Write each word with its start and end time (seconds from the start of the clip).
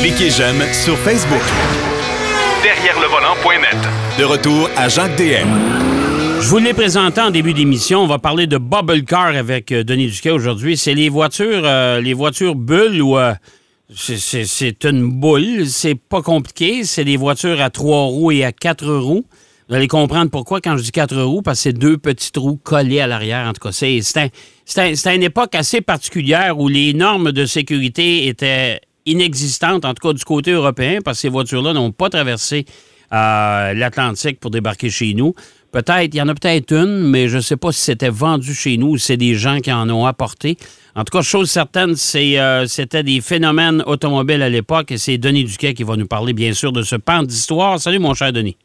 Cliquez 0.00 0.30
j'aime 0.30 0.60
sur 0.72 0.96
Facebook. 0.98 1.40
Derrière 2.62 2.98
le 3.00 3.06
volant.net. 3.06 3.76
De 4.18 4.24
retour 4.24 4.68
à 4.76 4.88
Jacques 4.88 5.16
DM. 5.16 5.48
Je 6.40 6.48
vous 6.48 6.58
l'ai 6.58 6.74
présenté 6.74 7.20
en 7.20 7.30
début 7.30 7.52
d'émission. 7.54 8.00
On 8.00 8.06
va 8.06 8.18
parler 8.18 8.46
de 8.46 8.58
Bubble 8.58 9.04
Car 9.04 9.36
avec 9.36 9.70
euh, 9.72 9.84
Denis 9.84 10.08
Duquet 10.08 10.30
aujourd'hui. 10.30 10.76
C'est 10.76 10.94
les 10.94 11.08
voitures, 11.08 11.62
euh, 11.64 12.00
les 12.00 12.14
voitures 12.14 12.54
bulles 12.54 13.00
ou 13.02 13.18
euh, 13.18 13.34
c'est- 13.94 14.84
une 14.84 15.02
boule. 15.20 15.66
C'est 15.66 15.94
pas 15.94 16.22
compliqué. 16.22 16.82
C'est 16.84 17.04
des 17.04 17.16
voitures 17.16 17.60
à 17.60 17.70
trois 17.70 18.04
roues 18.04 18.32
et 18.32 18.44
à 18.44 18.52
quatre 18.52 18.86
roues. 18.92 19.24
Vous 19.68 19.74
allez 19.76 19.86
comprendre 19.88 20.30
pourquoi 20.30 20.60
quand 20.60 20.76
je 20.76 20.82
dis 20.82 20.90
quatre 20.90 21.20
roues, 21.22 21.42
parce 21.42 21.58
que 21.58 21.62
c'est 21.64 21.72
deux 21.72 21.96
petites 21.98 22.36
roues 22.36 22.56
collées 22.60 23.00
à 23.00 23.06
l'arrière. 23.06 23.46
En 23.46 23.52
tout 23.52 23.60
cas, 23.68 23.72
c'est 23.72 24.00
c'est 24.02 24.18
un- 24.18 24.28
c'est 24.64 24.80
un- 24.80 24.94
c'est 24.96 25.14
une 25.14 25.22
époque 25.22 25.54
assez 25.54 25.80
particulière 25.80 26.58
où 26.58 26.66
les 26.68 26.92
normes 26.94 27.30
de 27.32 27.46
sécurité 27.46 28.26
étaient 28.26 28.80
inexistantes, 29.10 29.84
en 29.84 29.94
tout 29.94 30.08
cas 30.08 30.12
du 30.12 30.24
côté 30.24 30.52
européen, 30.52 30.98
parce 31.04 31.18
que 31.18 31.22
ces 31.22 31.28
voitures-là 31.28 31.72
n'ont 31.72 31.92
pas 31.92 32.08
traversé 32.08 32.64
euh, 33.12 33.74
l'Atlantique 33.74 34.38
pour 34.38 34.50
débarquer 34.50 34.88
chez 34.88 35.14
nous. 35.14 35.34
Peut-être, 35.72 36.14
il 36.14 36.16
y 36.16 36.22
en 36.22 36.28
a 36.28 36.34
peut-être 36.34 36.72
une, 36.72 37.10
mais 37.10 37.28
je 37.28 37.36
ne 37.36 37.42
sais 37.42 37.56
pas 37.56 37.70
si 37.72 37.80
c'était 37.80 38.08
vendu 38.08 38.54
chez 38.54 38.76
nous 38.76 38.90
ou 38.90 38.96
si 38.96 39.06
c'est 39.06 39.16
des 39.16 39.34
gens 39.34 39.58
qui 39.58 39.72
en 39.72 39.88
ont 39.90 40.06
apporté. 40.06 40.56
En 40.96 41.04
tout 41.04 41.16
cas, 41.16 41.22
chose 41.22 41.50
certaine, 41.50 41.94
euh, 42.14 42.64
c'était 42.66 43.02
des 43.02 43.20
phénomènes 43.20 43.82
automobiles 43.86 44.42
à 44.42 44.48
l'époque 44.48 44.90
et 44.90 44.98
c'est 44.98 45.18
Denis 45.18 45.44
Duquet 45.44 45.74
qui 45.74 45.84
va 45.84 45.96
nous 45.96 46.06
parler, 46.06 46.32
bien 46.32 46.52
sûr, 46.52 46.72
de 46.72 46.82
ce 46.82 46.96
pan 46.96 47.22
d'histoire. 47.22 47.78
Salut, 47.78 48.00
mon 48.00 48.14
cher 48.14 48.32
Denis. 48.32 48.56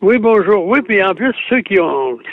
Oui, 0.00 0.18
bonjour. 0.18 0.66
Oui, 0.66 0.80
puis 0.82 1.02
en 1.02 1.14
plus, 1.14 1.32
ceux 1.48 1.60
qui, 1.60 1.76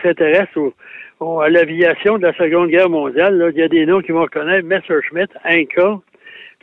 s'intéressent 0.03 0.71
à 1.19 1.49
l'aviation 1.49 2.17
de 2.17 2.27
la 2.27 2.33
Seconde 2.33 2.69
Guerre 2.69 2.89
mondiale, 2.89 3.51
il 3.55 3.59
y 3.59 3.63
a 3.63 3.67
des 3.67 3.85
noms 3.85 4.01
qui 4.01 4.11
vont 4.11 4.23
reconnaître 4.23 4.67
Messerschmitt, 4.67 5.31
Inca, 5.43 5.99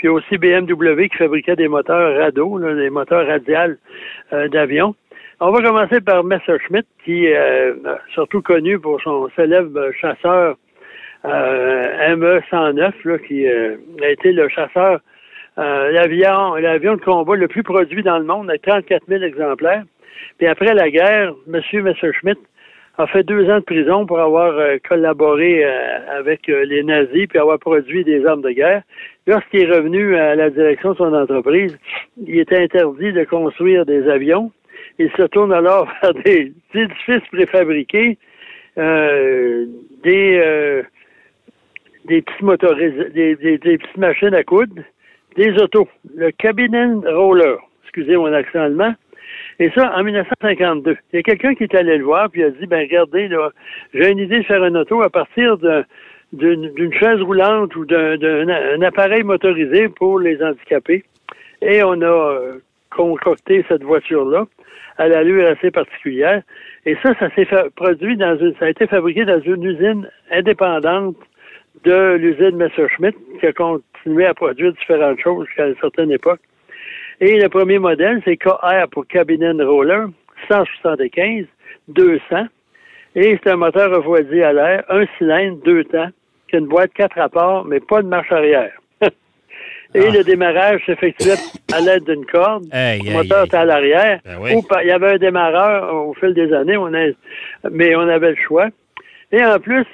puis 0.02 0.09
aussi 0.09 0.37
BMW 0.37 1.09
qui 1.09 1.16
fabriquait 1.16 1.55
des 1.55 1.69
moteurs 1.69 2.19
rado, 2.19 2.59
là, 2.59 2.74
des 2.74 2.91
moteurs 2.91 3.24
radiales 3.24 3.79
euh, 4.33 4.48
d'avion. 4.48 4.96
On 5.38 5.52
va 5.52 5.63
commencer 5.63 6.01
par 6.01 6.24
Messerschmitt, 6.24 6.85
qui 7.04 7.26
est 7.26 7.37
euh, 7.37 7.74
surtout 8.13 8.43
connu 8.43 8.80
pour 8.80 9.01
son 9.01 9.29
célèbre 9.37 9.93
chasseur 10.01 10.57
euh, 11.24 12.16
ME-109, 12.16 12.93
là, 13.04 13.18
qui 13.18 13.46
euh, 13.46 13.76
a 14.02 14.09
été 14.09 14.32
le 14.32 14.49
chasseur, 14.49 14.99
euh, 15.59 15.93
l'avion, 15.93 16.57
l'avion 16.57 16.96
de 16.96 17.01
combat 17.01 17.37
le 17.37 17.46
plus 17.46 17.63
produit 17.63 18.02
dans 18.02 18.19
le 18.19 18.24
monde, 18.24 18.51
avec 18.51 18.63
34 18.63 19.04
000 19.07 19.23
exemplaires. 19.23 19.85
Puis 20.38 20.48
après 20.48 20.74
la 20.74 20.91
guerre, 20.91 21.32
M. 21.46 21.63
Messerschmitt 21.85 22.41
a 22.98 23.07
fait 23.07 23.23
deux 23.23 23.48
ans 23.51 23.59
de 23.60 23.65
prison 23.65 24.07
pour 24.07 24.21
avoir 24.21 24.52
euh, 24.59 24.76
collaboré 24.87 25.65
euh, 25.65 26.18
avec 26.18 26.48
euh, 26.48 26.65
les 26.65 26.82
nazis 26.82 27.26
puis 27.26 27.38
avoir 27.38 27.59
produit 27.59 28.04
des 28.04 28.24
armes 28.26 28.43
de 28.43 28.51
guerre. 28.51 28.82
Lorsqu'il 29.26 29.62
est 29.62 29.74
revenu 29.74 30.16
à 30.16 30.35
la 30.35 30.51
direction 30.51 30.93
de 30.93 30.96
son 30.98 31.15
entreprise, 31.15 31.79
il 32.26 32.38
était 32.38 32.59
interdit 32.59 33.13
de 33.13 33.24
construire 33.24 33.87
des 33.87 34.09
avions. 34.09 34.51
Il 34.98 35.10
se 35.13 35.23
tourne 35.23 35.52
alors 35.52 35.88
vers 36.02 36.13
des 36.15 36.52
édifices 36.74 37.29
préfabriqués, 37.32 38.18
euh, 38.79 39.66
des, 40.02 40.38
euh, 40.43 40.82
des 42.07 42.23
petits 42.23 43.13
des- 43.15 43.37
des 43.37 43.79
petites 43.79 43.96
machines 43.96 44.35
à 44.35 44.43
coudre, 44.45 44.82
des 45.37 45.51
autos, 45.63 45.88
le 46.15 46.30
cabinet 46.32 46.87
roller, 47.07 47.59
excusez 47.85 48.16
mon 48.16 48.32
accent 48.32 48.60
allemand, 48.60 48.95
et 49.59 49.71
ça, 49.71 49.93
en 49.97 50.02
1952. 50.02 50.97
Il 51.13 51.16
y 51.16 51.19
a 51.19 51.23
quelqu'un 51.23 51.55
qui 51.55 51.65
est 51.65 51.75
allé 51.75 51.99
le 51.99 52.05
voir, 52.05 52.30
puis 52.30 52.41
il 52.41 52.45
a 52.45 52.51
dit, 52.51 52.66
ben 52.66 52.80
regardez, 52.80 53.29
là, 53.29 53.51
j'ai 53.95 54.11
une 54.11 54.19
idée 54.19 54.38
de 54.38 54.45
faire 54.45 54.65
une 54.65 54.77
auto 54.77 55.02
à 55.02 55.11
partir 55.11 55.59
d'un- 55.59 55.85
d'une 56.33 56.93
chaise 56.95 57.21
roulante 57.21 57.77
ou 57.77 57.85
d'un 57.85 58.49
un 58.49 58.83
appareil 58.83 59.23
motorisé 59.23 59.88
pour 59.88 60.19
les 60.19 60.43
handicapés. 60.43 61.05
Et 61.60 61.83
on 61.83 62.01
a 62.01 62.07
euh, 62.07 62.59
concocté 62.91 63.65
cette 63.69 63.83
voiture-là 63.83 64.47
à 64.99 65.09
l'allure 65.09 65.47
assez 65.49 65.71
particulière. 65.71 66.43
Et 66.87 66.97
ça, 67.03 67.15
ça 67.19 67.28
s'est 67.34 67.47
produit 67.77 68.16
dans 68.16 68.37
une, 68.38 68.55
ça 68.59 68.65
a 68.66 68.71
été 68.71 68.87
fabriqué 68.87 69.25
dans 69.25 69.41
une 69.41 69.62
usine 69.62 70.09
indépendante 70.31 71.16
de 71.84 72.15
l'usine 72.15 72.56
Messerschmitt, 72.56 73.16
qui 73.41 73.47
a 73.47 73.53
continué 73.53 74.26
à 74.26 74.34
produire 74.34 74.72
différentes 74.72 75.21
choses 75.21 75.47
jusqu'à 75.47 75.69
une 75.69 75.76
certaine 75.76 76.10
époque. 76.10 76.41
Et 77.25 77.38
le 77.38 77.49
premier 77.49 77.78
modèle, 77.78 78.21
c'est 78.25 78.37
KR 78.37 78.88
pour 78.91 79.06
Cabinet 79.06 79.53
Roller, 79.62 80.09
175, 80.49 81.44
200. 81.87 82.21
Et 83.15 83.38
c'est 83.41 83.50
un 83.50 83.56
moteur 83.56 83.94
refroidi 83.94 84.43
à 84.43 84.53
l'air, 84.53 84.83
un 84.88 85.05
cylindre, 85.16 85.62
deux 85.65 85.84
temps, 85.84 86.09
qui 86.49 86.56
a 86.56 86.59
une 86.59 86.66
boîte 86.66 86.93
quatre 86.94 87.15
rapports, 87.15 87.65
mais 87.65 87.78
pas 87.78 88.03
de 88.03 88.09
marche 88.09 88.33
arrière. 88.33 88.72
Et 89.94 90.10
le 90.10 90.25
démarrage 90.25 90.81
s'effectuait 90.84 91.37
à 91.72 91.81
l'aide 91.81 92.03
d'une 92.03 92.27
corde. 92.27 92.65
Hey, 92.72 93.00
le 93.03 93.12
moteur 93.12 93.43
hey. 93.43 93.47
était 93.47 93.56
à 93.56 93.65
l'arrière. 93.66 94.21
Ben 94.25 94.39
oui. 94.41 94.54
Ou 94.56 94.62
par- 94.62 94.83
il 94.83 94.89
y 94.89 94.91
avait 94.91 95.12
un 95.12 95.19
démarreur 95.19 95.94
au 95.94 96.15
fil 96.15 96.34
des 96.34 96.53
années, 96.53 96.77
on 96.77 96.93
a, 96.93 97.06
mais 97.71 97.94
on 97.94 98.09
avait 98.09 98.31
le 98.31 98.37
choix. 98.49 98.66
Et 99.31 99.44
en 99.44 99.60
plus, 99.60 99.87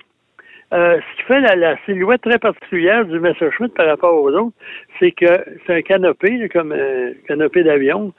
euh, 0.73 0.99
ce 1.01 1.17
qui 1.17 1.23
fait 1.27 1.41
la, 1.41 1.57
la 1.57 1.77
silhouette 1.85 2.23
très 2.23 2.39
particulière 2.39 3.05
du 3.05 3.19
Messerschmitt 3.21 3.73
par 3.75 3.87
rapport 3.87 4.15
aux 4.15 4.31
autres, 4.31 4.57
c'est 4.99 5.13
que 5.13 5.45
c'est 5.67 5.75
un 5.75 5.83
canopé, 5.83 6.49
comme 6.53 6.73
un 6.73 7.13
canopé 7.27 7.63
d'avion, 7.63 8.13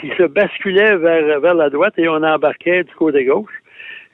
qui 0.00 0.10
se 0.18 0.24
basculait 0.24 0.96
vers, 0.96 1.40
vers 1.40 1.54
la 1.54 1.70
droite 1.70 1.94
et 1.96 2.08
on 2.08 2.22
embarquait 2.22 2.84
du 2.84 2.94
côté 2.94 3.24
gauche. 3.24 3.52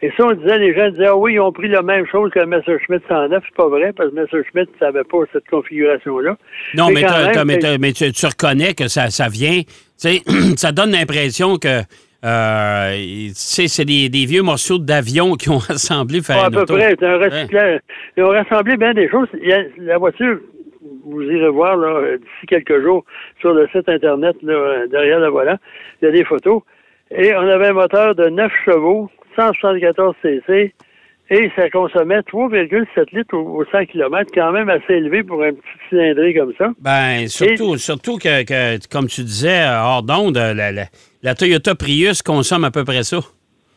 Et 0.02 0.10
ça, 0.16 0.24
on 0.24 0.32
disait, 0.32 0.58
les 0.58 0.74
gens 0.74 0.88
disaient, 0.90 1.08
ah 1.08 1.16
oui, 1.16 1.34
ils 1.34 1.40
ont 1.40 1.52
pris 1.52 1.68
la 1.68 1.82
même 1.82 2.06
chose 2.06 2.30
que 2.30 2.38
le 2.38 2.46
Messerschmitt 2.46 3.02
109. 3.06 3.42
C'est 3.46 3.54
pas 3.54 3.68
vrai, 3.68 3.92
parce 3.92 4.10
que 4.10 4.14
le 4.14 4.22
Messerschmitt 4.22 4.72
ne 4.72 4.78
savait 4.78 5.04
pas 5.04 5.18
cette 5.32 5.46
configuration-là. 5.48 6.36
Non, 6.74 6.88
mais, 6.90 7.02
même, 7.02 7.92
tu, 7.92 8.10
tu 8.10 8.26
reconnais 8.26 8.72
que 8.72 8.88
ça, 8.88 9.10
ça 9.10 9.28
vient. 9.28 9.60
Ça 10.56 10.72
donne 10.72 10.92
l'impression 10.92 11.58
que. 11.58 11.82
Euh, 12.25 13.28
c'est 13.34 13.84
des, 13.84 14.08
des 14.08 14.26
vieux 14.26 14.42
morceaux 14.42 14.78
d'avion 14.78 15.34
qui 15.34 15.48
ont 15.48 15.58
assemblé 15.69 16.20
faire 16.22 16.38
Ah, 16.42 16.47
à 16.47 16.50
peu 16.50 16.60
auto. 16.60 16.75
près, 16.75 16.94
c'est 16.98 17.06
un 17.06 17.19
recyclage. 17.19 17.81
Ils 18.16 18.22
ont 18.25 18.28
rassemblé 18.31 18.76
bien 18.76 18.92
des 18.94 19.08
choses. 19.08 19.28
La 19.78 19.98
voiture, 19.98 20.38
vous 21.04 21.22
irez 21.22 21.48
voir 21.48 21.78
euh, 21.78 22.16
d'ici 22.19 22.47
quelques 22.47 22.82
jours 22.82 23.04
sur 23.41 23.53
le 23.54 23.66
site 23.69 23.88
Internet, 23.88 24.36
là, 24.42 24.53
euh, 24.53 24.86
derrière 24.88 25.20
le 25.20 25.28
volant, 25.28 25.56
il 26.00 26.06
y 26.06 26.08
a 26.08 26.12
des 26.12 26.25
photos. 26.25 26.62
Et 27.10 27.34
on 27.34 27.48
avait 27.48 27.69
un 27.69 27.72
moteur 27.72 28.14
de 28.14 28.28
9 28.28 28.52
chevaux, 28.64 29.10
174 29.37 30.14
cc, 30.22 30.75
et 31.32 31.50
ça 31.56 31.70
consommait 31.70 32.20
3,7 32.20 33.16
litres 33.16 33.37
au, 33.37 33.60
au 33.60 33.64
100 33.64 33.87
km, 33.87 34.31
quand 34.34 34.52
même 34.52 34.69
assez 34.69 34.94
élevé 34.94 35.22
pour 35.22 35.42
un 35.42 35.52
petit 35.52 35.62
cylindré 35.88 36.34
comme 36.34 36.52
ça. 36.58 36.70
Ben, 36.81 37.28
surtout, 37.28 37.76
surtout 37.78 38.19
que, 38.19 38.44
que, 38.44 38.88
comme 38.88 39.06
tu 39.06 39.22
disais, 39.22 39.60
euh, 39.62 39.81
hors 39.81 40.02
d'onde, 40.02 40.37
la, 40.37 40.72
la, 40.72 40.84
la 41.22 41.34
Toyota 41.34 41.75
Prius 41.75 42.22
consomme 42.22 42.64
à 42.64 42.70
peu 42.70 42.84
près 42.84 43.03
ça. 43.03 43.19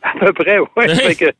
À 0.02 0.18
peu 0.18 0.32
près, 0.32 0.58
oui. 0.58 0.66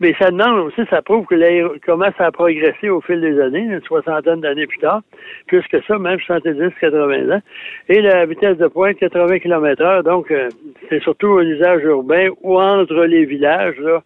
mais 0.00 0.14
ça 0.18 0.30
demande 0.30 0.66
aussi, 0.66 0.82
ça 0.90 1.00
prouve 1.00 1.24
que 1.26 1.34
l'aéro 1.34 1.70
commence 1.84 2.14
à 2.18 2.30
progresser 2.30 2.90
au 2.90 3.00
fil 3.00 3.20
des 3.20 3.40
années, 3.40 3.60
une 3.60 3.80
soixantaine 3.82 4.40
d'années 4.40 4.66
plus 4.66 4.78
tard, 4.78 5.00
plus 5.46 5.62
que 5.68 5.80
ça, 5.82 5.98
même 5.98 6.20
70, 6.20 6.74
80 6.80 7.36
ans. 7.36 7.42
Et 7.88 8.02
la 8.02 8.26
vitesse 8.26 8.58
de 8.58 8.68
pointe, 8.68 8.98
80 8.98 9.38
km 9.38 9.82
heure, 9.82 10.02
donc 10.02 10.30
euh, 10.30 10.50
c'est 10.90 11.02
surtout 11.02 11.38
un 11.38 11.46
usage 11.46 11.82
urbain 11.82 12.28
ou 12.42 12.60
entre 12.60 13.04
les 13.04 13.24
villages, 13.24 13.78
là. 13.78 14.02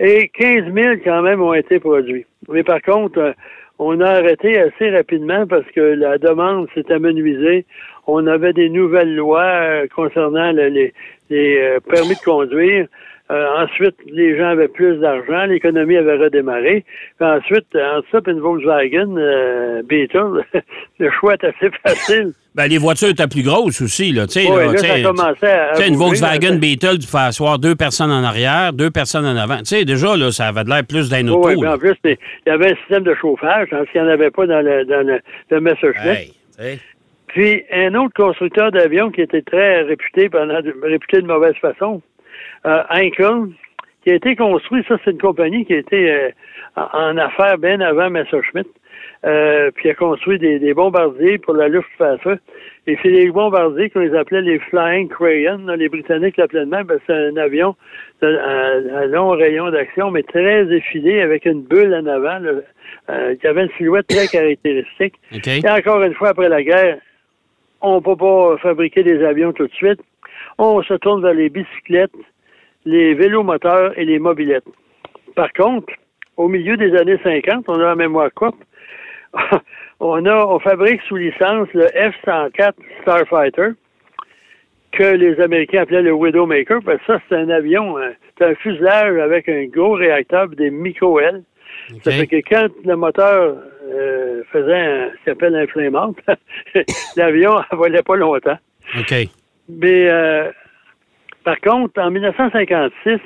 Et 0.00 0.28
15 0.28 0.72
000 0.72 0.94
quand 1.04 1.22
même 1.22 1.42
ont 1.42 1.54
été 1.54 1.80
produits. 1.80 2.26
Mais 2.48 2.62
par 2.62 2.80
contre, 2.80 3.18
euh, 3.18 3.32
on 3.78 4.00
a 4.00 4.08
arrêté 4.10 4.58
assez 4.58 4.90
rapidement 4.90 5.46
parce 5.46 5.66
que 5.74 5.80
la 5.80 6.18
demande 6.18 6.68
s'est 6.74 6.90
amenuisée. 6.92 7.64
On 8.06 8.26
avait 8.26 8.52
des 8.52 8.68
nouvelles 8.70 9.14
lois 9.14 9.42
euh, 9.44 9.86
concernant 9.94 10.50
le- 10.52 10.68
les, 10.68 10.92
les 11.30 11.58
euh, 11.60 11.80
permis 11.80 12.14
de 12.14 12.24
conduire. 12.24 12.86
Euh, 13.30 13.46
ensuite, 13.58 13.96
les 14.06 14.38
gens 14.38 14.48
avaient 14.48 14.68
plus 14.68 14.96
d'argent, 15.00 15.44
l'économie 15.44 15.96
avait 15.98 16.16
redémarré. 16.16 16.84
Ensuite, 17.20 17.66
entre 17.76 18.06
ça 18.10 18.20
une 18.30 18.40
Volkswagen 18.40 19.16
euh, 19.18 19.82
Beetle, 19.82 20.44
le 20.98 21.10
choix 21.10 21.34
est 21.34 21.44
assez 21.44 21.70
facile. 21.82 22.32
Ben, 22.58 22.66
les 22.66 22.78
voitures 22.78 23.10
étaient 23.10 23.28
plus 23.28 23.44
grosses 23.44 23.80
aussi, 23.80 24.10
là. 24.10 24.26
Sais, 24.26 24.50
Ouais, 24.50 24.66
là, 24.66 24.72
là, 24.72 24.72
tu 24.72 24.78
ça 24.78 24.94
sais, 24.96 25.02
commençait 25.04 25.52
à 25.52 25.70
tu 25.76 25.82
sais, 25.82 25.88
une 25.88 25.94
Volkswagen 25.94 26.56
Beetle, 26.56 26.98
tu 26.98 27.06
fais 27.06 27.18
asseoir 27.18 27.60
deux 27.60 27.76
personnes 27.76 28.10
en 28.10 28.24
arrière, 28.24 28.72
deux 28.72 28.90
personnes 28.90 29.26
en 29.26 29.36
avant. 29.36 29.58
Tu 29.58 29.66
sais, 29.66 29.84
déjà, 29.84 30.16
là, 30.16 30.32
ça 30.32 30.48
avait 30.48 30.64
de 30.64 30.68
l'air 30.68 30.82
plus 30.84 31.08
d'un 31.08 31.28
auto. 31.28 31.46
Oui, 31.50 31.54
mais 31.60 31.68
en 31.68 31.78
plus, 31.78 31.94
il 32.02 32.16
y 32.48 32.50
avait 32.50 32.72
un 32.72 32.76
système 32.78 33.04
de 33.04 33.14
chauffage, 33.14 33.68
hein, 33.70 33.84
ce 33.86 33.92
qu'il 33.92 34.02
n'y 34.02 34.08
en 34.08 34.10
avait 34.10 34.32
pas 34.32 34.48
dans 34.48 34.60
le, 34.60 34.84
dans 34.86 35.06
le, 35.06 35.20
le 35.50 35.60
Messerschmitt. 35.60 36.34
Hey. 36.58 36.80
Puis 37.28 37.62
un 37.72 37.94
autre 37.94 38.14
constructeur 38.16 38.72
d'avions 38.72 39.12
qui 39.12 39.20
était 39.20 39.42
très 39.42 39.82
réputé 39.82 40.28
pendant 40.28 40.60
réputé 40.82 41.22
de 41.22 41.28
mauvaise 41.28 41.54
façon, 41.62 42.02
euh, 42.66 42.82
Heinkel, 42.90 43.50
qui 44.02 44.10
a 44.10 44.14
été 44.16 44.34
construit, 44.34 44.84
ça 44.88 44.96
c'est 45.04 45.12
une 45.12 45.18
compagnie 45.18 45.64
qui 45.64 45.74
a 45.74 45.78
été 45.78 46.10
euh, 46.10 46.30
en, 46.74 47.12
en 47.12 47.16
affaires 47.18 47.56
bien 47.58 47.80
avant 47.80 48.10
Messerschmitt, 48.10 48.66
euh, 49.24 49.70
puis 49.74 49.90
a 49.90 49.94
construit 49.94 50.38
des, 50.38 50.58
des 50.58 50.74
bombardiers 50.74 51.38
pour 51.38 51.54
la 51.54 51.68
Luftwaffe. 51.68 52.26
Et 52.86 52.96
c'est 53.02 53.10
les 53.10 53.30
bombardiers 53.30 53.90
qu'on 53.90 54.00
les 54.00 54.14
appelait 54.14 54.42
les 54.42 54.58
Flying 54.58 55.08
Crayon. 55.08 55.58
là, 55.66 55.76
les 55.76 55.88
Britanniques 55.88 56.36
l'appelaient 56.36 56.64
de 56.64 56.70
même, 56.70 56.86
parce 56.86 57.00
que 57.00 57.06
c'est 57.08 57.12
un 57.12 57.36
avion 57.36 57.74
à, 58.22 59.06
long 59.06 59.30
rayon 59.30 59.70
d'action, 59.70 60.10
mais 60.10 60.22
très 60.22 60.72
effilé, 60.72 61.20
avec 61.20 61.44
une 61.44 61.62
bulle 61.62 61.94
en 61.94 62.06
avant, 62.06 62.38
là, 62.38 62.52
euh, 63.10 63.34
qui 63.36 63.46
avait 63.46 63.64
une 63.64 63.72
silhouette 63.76 64.06
très 64.06 64.26
caractéristique. 64.32 65.14
Et 65.32 65.68
encore 65.68 66.02
une 66.02 66.14
fois, 66.14 66.30
après 66.30 66.48
la 66.48 66.62
guerre, 66.62 66.98
on 67.80 67.96
ne 67.96 68.00
peut 68.00 68.16
pas 68.16 68.56
fabriquer 68.58 69.02
des 69.02 69.24
avions 69.24 69.52
tout 69.52 69.66
de 69.66 69.74
suite. 69.74 70.00
On 70.58 70.82
se 70.82 70.94
tourne 70.94 71.22
vers 71.22 71.34
les 71.34 71.48
bicyclettes, 71.48 72.10
les 72.84 73.14
vélos 73.14 73.42
moteurs 73.42 73.96
et 73.98 74.04
les 74.04 74.18
mobilettes. 74.18 74.64
Par 75.34 75.52
contre, 75.52 75.92
au 76.36 76.48
milieu 76.48 76.76
des 76.76 76.96
années 76.96 77.18
50, 77.22 77.64
on 77.68 77.74
a 77.74 77.84
la 77.84 77.94
mémoire 77.94 78.32
courte, 78.34 78.58
on, 80.00 80.24
a, 80.26 80.46
on 80.46 80.58
fabrique 80.58 81.00
sous 81.02 81.16
licence 81.16 81.68
le 81.74 81.86
F-104 81.86 82.72
Starfighter, 83.02 83.70
que 84.92 85.04
les 85.04 85.40
Américains 85.40 85.82
appelaient 85.82 86.02
le 86.02 86.12
Widowmaker, 86.12 86.80
parce 86.84 86.98
que 86.98 87.06
ça, 87.06 87.20
c'est 87.28 87.36
un 87.36 87.50
avion, 87.50 87.98
euh, 87.98 88.10
c'est 88.36 88.46
un 88.46 88.54
fuselage 88.56 89.18
avec 89.18 89.48
un 89.48 89.66
gros 89.66 89.92
réacteur 89.92 90.48
des 90.48 90.70
micro-L. 90.70 91.42
Ça 92.02 92.10
fait 92.10 92.26
que 92.26 92.36
quand 92.36 92.68
le 92.84 92.96
moteur 92.96 93.56
euh, 93.90 94.42
faisait 94.52 94.80
un, 94.80 95.10
ce 95.10 95.30
qu'on 95.30 95.32
appelle 95.32 95.68
un 95.94 96.82
l'avion 97.16 97.58
ne 97.72 97.76
volait 97.76 98.02
pas 98.02 98.16
longtemps. 98.16 98.58
OK. 98.98 99.14
Mais 99.68 100.08
euh, 100.08 100.50
par 101.44 101.60
contre, 101.60 102.00
en 102.00 102.10
1956, 102.10 103.20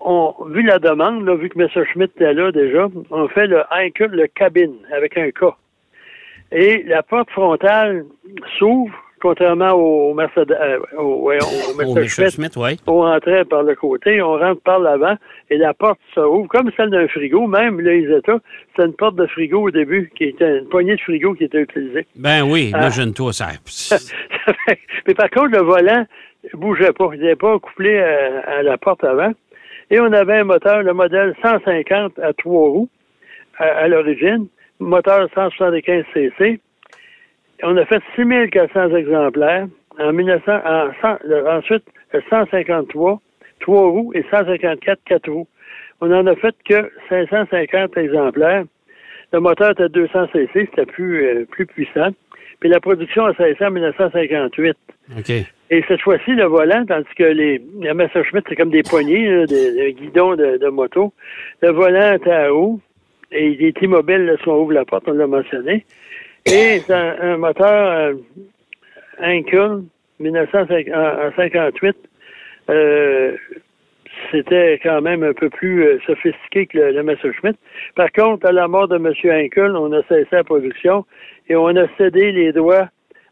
on, 0.00 0.34
vu 0.48 0.62
la 0.62 0.78
demande, 0.78 1.24
là, 1.26 1.34
vu 1.34 1.48
que 1.48 1.58
Messerschmitt 1.58 2.10
était 2.16 2.34
là 2.34 2.52
déjà, 2.52 2.88
on 3.10 3.28
fait 3.28 3.46
le 3.46 3.62
Heinkel, 3.70 4.10
le 4.10 4.26
cabine, 4.26 4.74
avec 4.94 5.16
un 5.18 5.30
K. 5.30 5.54
Et 6.52 6.82
la 6.86 7.02
porte 7.02 7.30
frontale 7.30 8.04
s'ouvre, 8.58 8.92
contrairement 9.22 9.72
au 9.72 10.14
Mercedes, 10.14 10.50
euh, 10.52 10.78
au, 10.98 11.30
au 11.30 11.74
Messerschmitt. 11.76 12.56
On 12.86 13.02
rentrait 13.02 13.44
par 13.44 13.62
le 13.62 13.74
côté, 13.76 14.20
on 14.22 14.38
rentre 14.38 14.60
par 14.62 14.80
l'avant, 14.80 15.14
et 15.50 15.58
la 15.58 15.74
porte 15.74 16.00
s'ouvre, 16.14 16.48
comme 16.48 16.70
celle 16.76 16.90
d'un 16.90 17.06
frigo. 17.06 17.46
Même 17.46 17.80
le 17.80 17.98
Isetta, 17.98 18.38
c'était 18.70 18.86
une 18.86 18.94
porte 18.94 19.16
de 19.16 19.26
frigo 19.26 19.68
au 19.68 19.70
début, 19.70 20.10
qui 20.16 20.24
était 20.24 20.58
une 20.58 20.66
poignée 20.68 20.96
de 20.96 21.00
frigo 21.02 21.34
qui 21.34 21.44
était 21.44 21.60
utilisée. 21.60 22.06
Ben 22.16 22.42
oui, 22.42 22.72
Ah. 22.74 22.78
imagine-toi 22.78 23.32
ça. 23.32 23.48
Mais 25.06 25.14
par 25.14 25.30
contre, 25.30 25.50
le 25.56 25.62
volant 25.62 26.04
bougeait 26.54 26.92
pas. 26.92 27.10
Il 27.12 27.20
n'était 27.20 27.36
pas 27.36 27.58
couplé 27.58 27.98
à, 28.00 28.40
à 28.58 28.62
la 28.62 28.78
porte 28.78 29.04
avant. 29.04 29.32
Et 29.90 29.98
on 30.00 30.12
avait 30.12 30.38
un 30.38 30.44
moteur, 30.44 30.82
le 30.82 30.92
modèle 30.92 31.34
150 31.42 32.18
à 32.20 32.32
trois 32.32 32.68
roues 32.68 32.88
à, 33.58 33.88
l'origine, 33.88 34.46
moteur 34.78 35.28
175 35.34 36.04
cc. 36.14 36.60
On 37.62 37.76
a 37.76 37.84
fait 37.84 38.00
6400 38.16 38.94
exemplaires. 38.96 39.66
En 39.98 40.12
1900, 40.12 40.52
en 40.64 40.90
cent- 41.02 41.18
le- 41.24 41.46
ensuite, 41.48 41.84
le 42.12 42.22
153, 42.30 43.20
trois 43.60 43.82
roues 43.90 44.12
et 44.14 44.24
154, 44.30 44.98
quatre 45.04 45.30
roues. 45.30 45.48
On 46.00 46.06
n'en 46.06 46.26
a 46.26 46.34
fait 46.36 46.54
que 46.64 46.90
550 47.10 47.96
exemplaires. 47.98 48.64
Le 49.32 49.40
moteur 49.40 49.72
était 49.72 49.88
200 49.90 50.28
cc, 50.32 50.48
c'était 50.54 50.86
plus, 50.86 51.26
euh, 51.26 51.44
plus 51.50 51.66
puissant. 51.66 52.08
Puis 52.60 52.68
la 52.70 52.80
production 52.80 53.26
a 53.26 53.34
cessé 53.34 53.64
en 53.64 53.70
1958. 53.70 54.76
OK. 55.18 55.32
Et 55.70 55.84
cette 55.86 56.00
fois-ci, 56.00 56.32
le 56.32 56.46
volant, 56.46 56.84
tandis 56.84 57.14
que 57.16 57.22
les, 57.22 57.62
la 57.80 57.94
Messerschmitt, 57.94 58.44
c'est 58.48 58.56
comme 58.56 58.70
des 58.70 58.82
poignées, 58.82 59.24
là, 59.28 59.46
des, 59.46 59.94
guidons 59.94 60.34
de, 60.34 60.68
moto. 60.68 61.12
Le 61.62 61.70
volant 61.70 62.14
était 62.14 62.32
à 62.32 62.52
haut 62.52 62.80
et 63.30 63.50
il 63.50 63.64
est 63.64 63.80
immobile 63.80 64.24
là, 64.24 64.36
si 64.42 64.48
on 64.48 64.62
ouvre 64.62 64.72
la 64.72 64.84
porte, 64.84 65.04
on 65.06 65.12
l'a 65.12 65.28
mentionné. 65.28 65.86
Et 66.44 66.80
c'est 66.80 66.92
un, 66.92 67.36
moteur 67.36 67.70
euh, 67.70 68.14
Henkel 69.22 69.84
1958. 70.18 71.96
Euh, 72.68 73.36
c'était 74.32 74.80
quand 74.82 75.00
même 75.00 75.22
un 75.22 75.34
peu 75.34 75.50
plus 75.50 75.84
euh, 75.84 76.00
sophistiqué 76.04 76.66
que 76.66 76.78
le, 76.78 76.90
le 76.90 77.02
Messerschmitt. 77.04 77.56
Par 77.94 78.10
contre, 78.10 78.44
à 78.46 78.52
la 78.52 78.66
mort 78.66 78.88
de 78.88 78.96
M. 78.96 79.12
Henkel, 79.24 79.76
on 79.76 79.92
a 79.92 80.02
cessé 80.08 80.26
la 80.32 80.42
production 80.42 81.06
et 81.48 81.54
on 81.54 81.68
a 81.68 81.86
cédé 81.96 82.32
les 82.32 82.52
droits 82.52 82.88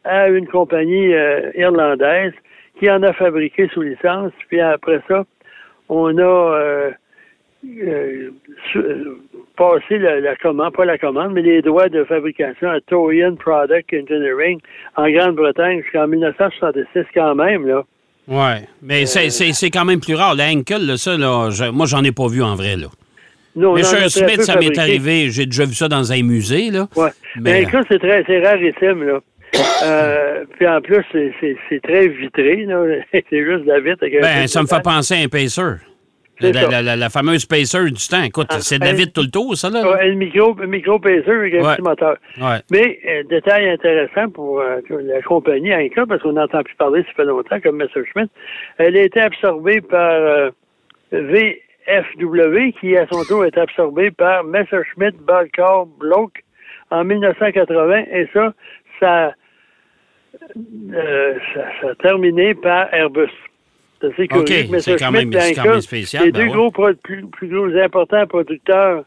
à 0.08 0.28
une 0.28 0.46
compagnie 0.48 1.12
euh, 1.14 1.50
irlandaise 1.54 2.32
qui 2.78 2.90
en 2.90 3.02
a 3.02 3.12
fabriqué 3.12 3.68
sous 3.72 3.82
licence. 3.82 4.32
Puis 4.48 4.60
après 4.60 5.00
ça, 5.08 5.24
on 5.88 6.16
a 6.18 6.22
euh, 6.22 6.90
euh, 7.66 8.30
passé 9.56 9.98
la, 9.98 10.20
la 10.20 10.36
commande, 10.36 10.72
pas 10.74 10.84
la 10.84 10.98
commande, 10.98 11.32
mais 11.32 11.42
les 11.42 11.62
droits 11.62 11.88
de 11.88 12.04
fabrication 12.04 12.68
à 12.70 12.80
Torian 12.80 13.34
Product 13.34 13.92
Engineering 13.92 14.60
en 14.96 15.10
Grande-Bretagne 15.10 15.82
jusqu'en 15.82 16.06
1966 16.08 17.04
quand 17.14 17.34
même. 17.34 17.66
Là. 17.66 17.82
Ouais. 18.28 18.68
Mais 18.82 19.06
c'est- 19.06 19.70
quand 19.70 19.84
même 19.84 20.00
plus 20.00 20.14
rare. 20.14 20.34
La 20.34 20.48
Henkel, 20.50 20.86
là, 20.86 20.96
ça, 20.96 21.16
là, 21.16 21.50
je- 21.50 21.70
moi, 21.70 21.86
j'en 21.86 22.04
ai 22.04 22.12
pas 22.12 22.28
vu 22.28 22.42
en 22.42 22.54
vrai. 22.54 22.76
Là. 22.76 22.86
Nous, 23.56 23.66
on 23.66 23.72
en 23.72 23.74
a 23.74 23.78
Messer 23.78 23.96
très 23.96 24.08
Smith, 24.34 24.42
ça 24.42 24.56
m'est 24.60 24.78
arrivé. 24.78 25.30
J'ai 25.30 25.46
déjà 25.46 25.64
vu 25.64 25.72
ça 25.74 25.88
dans 25.88 26.12
un 26.12 26.22
musée. 26.22 26.70
Là. 26.70 26.86
Ouais. 26.94 27.08
Mais- 27.40 27.62
Mais, 27.62 27.70
ça, 27.70 27.80
c'est 27.88 27.98
très, 27.98 28.22
c'est 28.26 28.40
rarissime, 28.46 29.02
là. 29.04 29.20
Euh, 29.84 30.44
puis 30.56 30.66
en 30.66 30.80
plus, 30.80 31.04
c'est, 31.12 31.80
très 31.82 32.08
vitré, 32.08 32.64
là. 32.66 32.82
c'est 33.12 33.44
juste 33.44 33.64
la 33.66 33.80
vitre. 33.80 33.98
avec 34.02 34.14
un 34.16 34.20
Ben, 34.20 34.46
ça 34.46 34.62
me 34.62 34.66
fait 34.66 34.82
penser 34.82 35.14
à 35.14 35.18
un 35.24 35.28
pacer. 35.28 35.62
La, 36.40 36.52
la- 36.52 36.82
la- 36.82 36.94
la 36.96 37.10
fameuse 37.10 37.46
pacer 37.46 37.84
du 37.90 38.06
temps. 38.08 38.22
Écoute, 38.22 38.46
Ah, 38.50 38.60
c'est 38.60 38.78
de 38.78 38.84
la 38.84 38.90
un- 38.92 38.94
vitre 38.94 39.12
tout 39.12 39.22
le 39.22 39.30
tour, 39.30 39.56
ça, 39.56 39.70
là. 39.70 39.82
Ouais, 39.82 40.08
un 40.08 40.14
micro, 40.14 40.56
un 40.62 40.66
micro 40.66 41.00
pacer 41.00 41.28
avec 41.28 41.52
un 41.54 41.62
Ouais. 41.64 41.74
petit 41.74 41.82
moteur. 41.82 42.16
Ouais. 42.40 42.58
Mais, 42.70 42.98
euh, 43.08 43.22
détail 43.24 43.68
intéressant 43.70 44.30
pour 44.30 44.60
euh, 44.60 44.76
la 44.88 45.20
compagnie 45.22 45.74
Anka, 45.74 46.06
parce 46.06 46.22
qu'on 46.22 46.34
n'entend 46.34 46.62
plus 46.62 46.76
parler, 46.76 47.02
ça 47.02 47.08
fait 47.16 47.24
longtemps, 47.24 47.58
comme 47.60 47.76
Messerschmitt, 47.78 48.30
elle 48.76 48.96
a 48.96 49.02
été 49.02 49.20
absorbée 49.20 49.80
par 49.80 50.12
euh, 50.12 50.50
VFW, 51.12 52.72
qui 52.80 52.96
à 52.96 53.06
son 53.10 53.24
tour 53.24 53.44
est 53.44 53.58
absorbée 53.58 54.10
par 54.12 54.44
Messerschmitt 54.44 55.16
Balcar 55.26 55.86
Bloch 55.86 56.30
en 56.90 57.04
1980, 57.04 58.04
et 58.12 58.28
ça, 58.32 58.52
ça, 59.00 59.32
euh, 60.92 61.34
ça, 61.54 61.60
ça 61.80 61.88
a 61.90 61.94
terminé 61.96 62.54
par 62.54 62.92
Airbus. 62.92 63.30
C'est 64.00 64.06
assez 64.12 64.28
curieux 64.28 64.42
OK, 64.66 64.70
que 64.70 64.78
c'est 64.78 64.96
quand 64.96 65.10
même- 65.10 65.32
et 65.32 65.54
quand 65.54 65.64
même 65.64 65.80
spécial, 65.80 66.24
Les 66.26 66.32
ben 66.32 66.38
deux 66.46 66.46
ouais. 66.52 66.70
gros, 66.70 66.70
plus, 67.02 67.26
plus 67.26 67.48
gros 67.48 67.76
importants 67.76 68.26
producteurs 68.26 69.04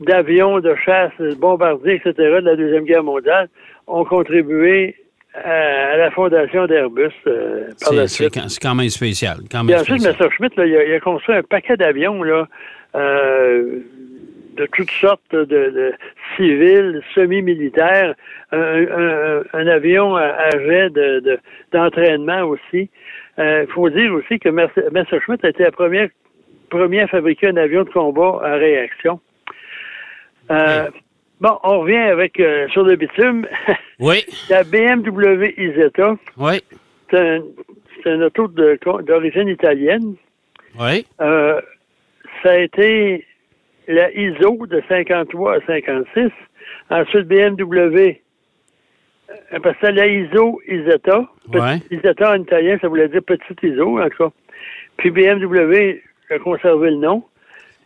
d'avions, 0.00 0.60
de 0.60 0.74
chasse, 0.84 1.12
de 1.20 1.34
bombardiers, 1.34 1.96
etc., 1.96 2.12
de 2.16 2.24
la 2.46 2.56
Deuxième 2.56 2.84
Guerre 2.84 3.04
mondiale, 3.04 3.48
ont 3.86 4.04
contribué 4.04 4.96
à, 5.34 5.92
à 5.92 5.96
la 5.96 6.10
fondation 6.10 6.66
d'Airbus 6.66 7.08
euh, 7.26 7.64
par 7.80 7.88
C'est 7.90 7.94
la 7.96 8.08
suite. 8.08 8.34
quand, 8.34 8.48
c'est 8.48 8.60
quand 8.62 8.74
même 8.74 8.88
spécial. 8.88 9.38
Quand 9.50 9.64
même 9.64 9.76
ensuite, 9.76 10.00
spécial. 10.00 10.12
Messerschmitt, 10.14 10.56
là, 10.56 10.66
il, 10.66 10.76
a, 10.76 10.84
il 10.84 10.94
a 10.94 11.00
construit 11.00 11.36
un 11.36 11.42
paquet 11.42 11.76
d'avions 11.76 12.22
là, 12.22 12.48
euh, 12.94 13.80
de 14.56 14.66
toutes 14.66 14.90
sortes 14.90 15.32
de, 15.34 15.44
de 15.44 15.92
civils, 16.36 17.00
semi-militaires, 17.14 18.14
un, 18.52 18.58
un- 18.58 19.42
un 19.52 19.66
avion 19.66 20.16
à, 20.16 20.50
jet 20.50 20.90
de- 20.90 21.20
de- 21.20 21.38
d'entraînement 21.72 22.42
aussi. 22.42 22.90
Il 23.38 23.66
faut 23.74 23.88
dire 23.88 24.12
aussi 24.12 24.38
que 24.38 24.50
Messerschmitt 24.50 25.44
a 25.44 25.48
été 25.48 25.62
la 25.62 25.70
première, 25.72 26.08
première 26.70 27.04
à 27.04 27.08
fabriquer 27.08 27.48
un 27.48 27.56
avion 27.56 27.82
de 27.84 27.90
combat 27.90 28.40
à 28.42 28.54
réaction. 28.56 29.20
Euh, 30.50 30.88
Bon, 31.40 31.58
on 31.64 31.80
revient 31.80 31.96
avec 31.96 32.38
euh, 32.38 32.68
sur 32.68 32.84
le 32.84 32.94
bitume. 32.94 33.48
Oui, 33.98 34.24
la 34.48 34.62
BMW 34.64 35.54
Isetta, 35.58 36.14
oui, 36.36 36.60
c'est 37.10 37.18
un, 37.18 37.42
c'est 38.02 38.10
un 38.10 38.20
auto 38.22 38.46
de- 38.48 38.78
d'origine 39.02 39.48
italienne. 39.48 40.14
oui. 40.80 41.04
Euh, 41.20 41.60
ça 42.42 42.50
a 42.52 42.58
été 42.58 43.24
la 43.88 44.10
ISO 44.12 44.66
de 44.66 44.82
53 44.88 45.56
à 45.56 45.60
56. 45.66 46.30
Ensuite, 46.90 47.26
BMW. 47.28 48.20
euh, 49.30 49.58
Parce 49.62 49.76
que 49.78 49.86
la 49.86 50.06
ISO 50.06 50.60
Isetta. 50.68 51.26
Ouais. 51.52 51.78
Isetta 51.90 52.32
en 52.32 52.42
italien, 52.42 52.78
ça 52.80 52.88
voulait 52.88 53.08
dire 53.08 53.22
petite 53.22 53.62
ISO, 53.62 54.00
en 54.00 54.08
tout 54.08 54.24
cas. 54.24 54.30
Puis 54.98 55.10
BMW 55.10 56.00
a 56.30 56.38
conservé 56.38 56.90
le 56.90 56.96
nom. 56.96 57.24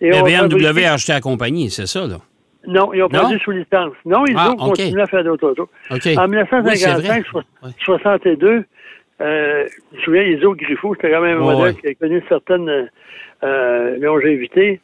Et 0.00 0.10
Mais 0.10 0.22
BMW 0.22 0.84
a 0.84 0.92
acheté 0.94 1.12
la 1.12 1.20
compagnie, 1.20 1.70
c'est 1.70 1.86
ça, 1.86 2.06
là? 2.06 2.16
Non, 2.66 2.92
ils 2.92 3.02
ont 3.02 3.08
produit 3.08 3.38
sous 3.40 3.52
licence. 3.52 3.94
Non, 4.04 4.24
ils 4.26 4.34
Ah, 4.36 4.50
ont 4.50 4.56
continué 4.56 5.00
à 5.00 5.06
faire 5.06 5.22
d'autres 5.24 5.48
autos. 5.50 5.70
En 5.88 5.94
Oui, 5.94 6.00
c'est 6.02 6.14
vrai. 6.14 6.28
1955, 6.28 7.24
so- 7.32 7.38
Ouais. 7.62 7.70
62, 7.78 8.64
euh, 9.20 9.64
je 9.92 9.96
me 9.96 10.02
souviens, 10.02 10.22
Iso 10.22 10.52
Griffo, 10.54 10.94
c'était 10.96 11.12
quand 11.12 11.20
même 11.20 11.38
un 11.38 11.40
modèle 11.40 11.74
ouais. 11.76 11.80
qui 11.80 11.86
a 11.88 11.94
connu 11.94 12.16
une 12.18 12.28
certaine 12.28 12.90
euh, 13.44 13.96
longévité. 14.00 14.80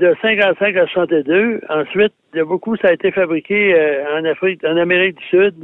De 0.00 0.14
55 0.22 0.76
à 0.76 0.86
62, 0.86 1.60
ensuite, 1.68 2.12
il 2.32 2.38
y 2.38 2.40
a 2.40 2.44
beaucoup, 2.44 2.74
ça 2.76 2.88
a 2.88 2.92
été 2.92 3.10
fabriqué 3.10 3.74
euh, 3.74 4.18
en 4.18 4.24
Afrique, 4.24 4.64
en 4.64 4.76
Amérique 4.78 5.16
du 5.18 5.24
Sud. 5.26 5.54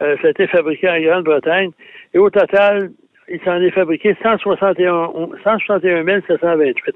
Euh, 0.00 0.16
ça 0.22 0.28
a 0.28 0.30
été 0.30 0.46
fabriqué 0.46 0.88
en 0.88 0.98
Grande-Bretagne. 1.00 1.70
Et 2.14 2.18
au 2.18 2.30
total, 2.30 2.90
il 3.28 3.38
s'en 3.44 3.60
est 3.60 3.70
fabriqué 3.70 4.16
161, 4.22 5.10
161 5.44 6.20
728. 6.26 6.94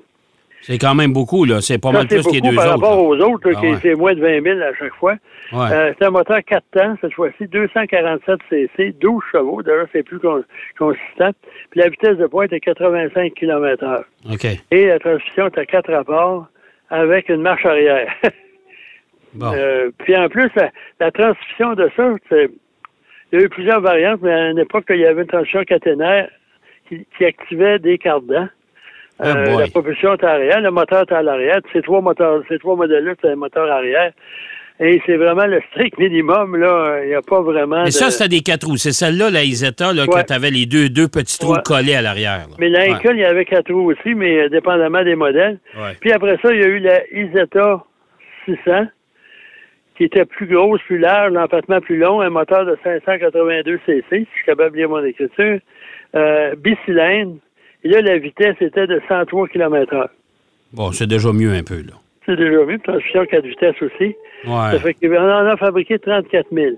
C'est 0.62 0.78
quand 0.78 0.94
même 0.94 1.12
beaucoup, 1.12 1.44
là. 1.46 1.60
C'est 1.62 1.78
pas 1.80 1.88
Ça, 1.90 1.98
mal 1.98 2.06
plus 2.06 2.22
que 2.26 2.32
les 2.32 2.40
deux 2.42 2.54
par 2.54 2.64
autres. 2.66 2.74
rapport 2.86 3.14
là. 3.14 3.26
aux 3.26 3.32
autres, 3.34 3.48
là, 3.50 3.54
Ah 3.56 3.60
qui 3.60 3.70
ouais. 3.72 3.78
c'est 3.82 3.94
moins 3.94 4.14
de 4.14 4.20
20 4.20 4.42
000 4.42 4.60
à 4.60 4.74
chaque 4.74 4.94
fois. 4.94 5.14
Ouais. 5.52 5.58
Euh, 5.72 5.92
c'est 5.98 6.04
un 6.06 6.10
moteur 6.10 6.38
4 6.46 6.64
temps, 6.72 6.94
cette 7.00 7.14
fois-ci, 7.14 7.46
247 7.48 8.38
cc, 8.50 8.92
12 9.00 9.22
chevaux. 9.32 9.62
D'ailleurs, 9.62 9.86
c'est 9.92 10.02
plus 10.02 10.18
con- 10.18 10.44
consistant. 10.78 11.30
Puis 11.70 11.80
la 11.80 11.88
vitesse 11.88 12.16
de 12.18 12.26
pointe 12.26 12.52
est 12.52 12.60
85 12.60 13.32
km 13.34 13.84
h 13.84 14.02
OK. 14.34 14.46
Et 14.70 14.86
la 14.86 14.98
transmission 14.98 15.46
est 15.46 15.58
à 15.58 15.64
quatre 15.66 15.90
rapports 15.92 16.46
avec 16.90 17.28
une 17.28 17.42
marche 17.42 17.64
arrière. 17.64 18.12
Bon. 19.32 19.52
Euh, 19.54 19.90
puis 19.98 20.16
en 20.16 20.28
plus, 20.28 20.50
la, 20.56 20.70
la 20.98 21.12
transmission 21.12 21.74
de 21.74 21.88
ça, 21.96 22.02
Il 22.32 22.48
y 23.32 23.36
a 23.36 23.44
eu 23.44 23.48
plusieurs 23.48 23.80
variantes, 23.80 24.20
mais 24.22 24.32
à 24.32 24.50
une 24.50 24.58
époque, 24.58 24.86
il 24.90 24.96
y 24.96 25.06
avait 25.06 25.22
une 25.22 25.28
transmission 25.28 25.62
caténaire 25.62 26.28
qui, 26.88 27.06
qui 27.16 27.24
activait 27.24 27.78
des 27.78 27.96
cardans. 27.96 28.48
Ah, 29.20 29.28
Euh, 29.28 29.58
la 29.60 29.68
propulsion 29.68 30.14
était 30.14 30.26
arrière, 30.26 30.60
le 30.60 30.72
moteur 30.72 31.02
était 31.02 31.14
à 31.14 31.22
l'arrière. 31.22 31.60
Ces 31.72 31.82
trois 31.82 32.00
moteurs, 32.00 32.42
ces 32.48 32.58
trois 32.58 32.74
modèles-là, 32.74 33.12
c'était 33.14 33.28
un 33.28 33.36
moteur 33.36 33.70
arrière. 33.70 34.12
Et 34.82 35.02
c'est 35.04 35.16
vraiment 35.18 35.44
le 35.46 35.60
strict 35.70 35.98
minimum, 35.98 36.56
là. 36.56 37.00
Il 37.02 37.08
n'y 37.08 37.14
a 37.14 37.20
pas 37.20 37.42
vraiment. 37.42 37.80
Mais 37.80 37.90
de... 37.90 37.90
ça, 37.90 38.10
c'était 38.10 38.28
des 38.30 38.40
quatre 38.40 38.66
roues. 38.66 38.78
C'est 38.78 38.92
celle-là, 38.92 39.28
la 39.30 39.44
Isetta, 39.44 39.92
là, 39.92 40.04
Ouais. 40.08 40.22
que 40.22 40.26
tu 40.26 40.32
avais 40.32 40.50
les 40.50 40.64
deux, 40.64 40.88
deux 40.88 41.06
petits 41.08 41.38
trous 41.38 41.52
Ouais. 41.52 41.60
collés 41.64 41.94
à 41.94 42.00
l'arrière. 42.00 42.46
Mais 42.58 42.70
la 42.70 42.80
Ouais. 42.80 42.88
Lincoln, 42.88 43.12
il 43.12 43.20
y 43.20 43.24
avait 43.24 43.44
quatre 43.44 43.70
roues 43.72 43.90
aussi, 43.92 44.14
mais 44.14 44.40
euh, 44.44 44.48
dépendamment 44.48 45.04
des 45.04 45.16
modèles. 45.16 45.58
Puis 46.00 46.12
après 46.12 46.38
ça, 46.42 46.52
il 46.54 46.60
y 46.60 46.64
a 46.64 46.66
eu 46.68 46.78
la 46.78 47.00
Isetta 47.12 47.84
600, 48.46 48.86
qui 49.98 50.04
était 50.04 50.24
plus 50.24 50.46
grosse, 50.46 50.80
plus 50.86 50.98
large, 50.98 51.32
l'empattement 51.32 51.80
plus 51.82 51.98
long, 51.98 52.22
un 52.22 52.30
moteur 52.30 52.64
de 52.64 52.78
582 52.82 53.80
cc, 53.84 54.02
si 54.10 54.16
je 54.32 54.36
suis 54.38 54.46
capable 54.46 54.72
de 54.72 54.76
lire 54.78 54.88
mon 54.88 55.04
écriture, 55.04 55.58
euh, 56.14 56.54
bicylindre. 56.56 57.34
Et 57.84 57.88
là, 57.88 58.00
la 58.00 58.16
vitesse 58.16 58.56
était 58.62 58.86
de 58.86 58.98
103 59.08 59.46
km 59.48 59.94
h 59.94 60.06
Bon, 60.72 60.90
c'est 60.92 61.06
déjà 61.06 61.32
mieux 61.32 61.52
un 61.52 61.62
peu, 61.64 61.76
là. 61.82 61.94
C'est 62.30 62.36
déjà 62.36 62.62
vu, 62.62 62.78
transmission 62.78 63.26
4 63.26 63.44
vitesses 63.44 63.82
aussi. 63.82 64.14
Ça 64.46 64.78
fait 64.78 64.94
qu'on 64.94 65.16
en 65.16 65.46
a 65.46 65.56
fabriqué 65.56 65.98
34 65.98 66.46
000. 66.52 66.76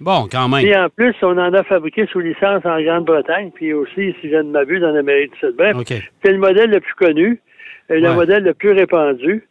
Bon, 0.00 0.28
quand 0.30 0.48
même. 0.50 0.62
Puis 0.62 0.76
en 0.76 0.90
plus, 0.90 1.14
on 1.22 1.38
en 1.38 1.54
a 1.54 1.62
fabriqué 1.62 2.04
sous 2.12 2.20
licence 2.20 2.66
en 2.66 2.78
Grande-Bretagne, 2.82 3.50
puis 3.54 3.72
aussi, 3.72 4.14
si 4.20 4.28
je 4.30 4.36
ne 4.36 4.50
m'abuse, 4.50 4.84
en 4.84 4.94
Amérique 4.94 5.32
du 5.32 5.38
Sud. 5.38 5.54
Bref, 5.56 5.76
c'est 5.86 6.32
le 6.32 6.38
modèle 6.38 6.70
le 6.70 6.80
plus 6.80 6.94
connu, 6.94 7.40
et 7.88 8.00
le 8.00 8.08
Ouais. 8.10 8.14
modèle 8.14 8.42
le 8.42 8.52
plus 8.52 8.72
répandu. 8.72 9.46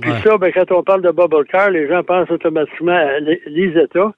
Puis 0.00 0.10
Ouais. 0.10 0.20
ça, 0.22 0.38
ben, 0.38 0.52
quand 0.52 0.70
on 0.70 0.82
parle 0.84 1.02
de 1.02 1.10
bubble 1.10 1.46
car, 1.46 1.70
les 1.70 1.88
gens 1.88 2.04
pensent 2.04 2.30
automatiquement 2.30 2.92
à 2.92 3.18
l'Isetta. 3.46 4.12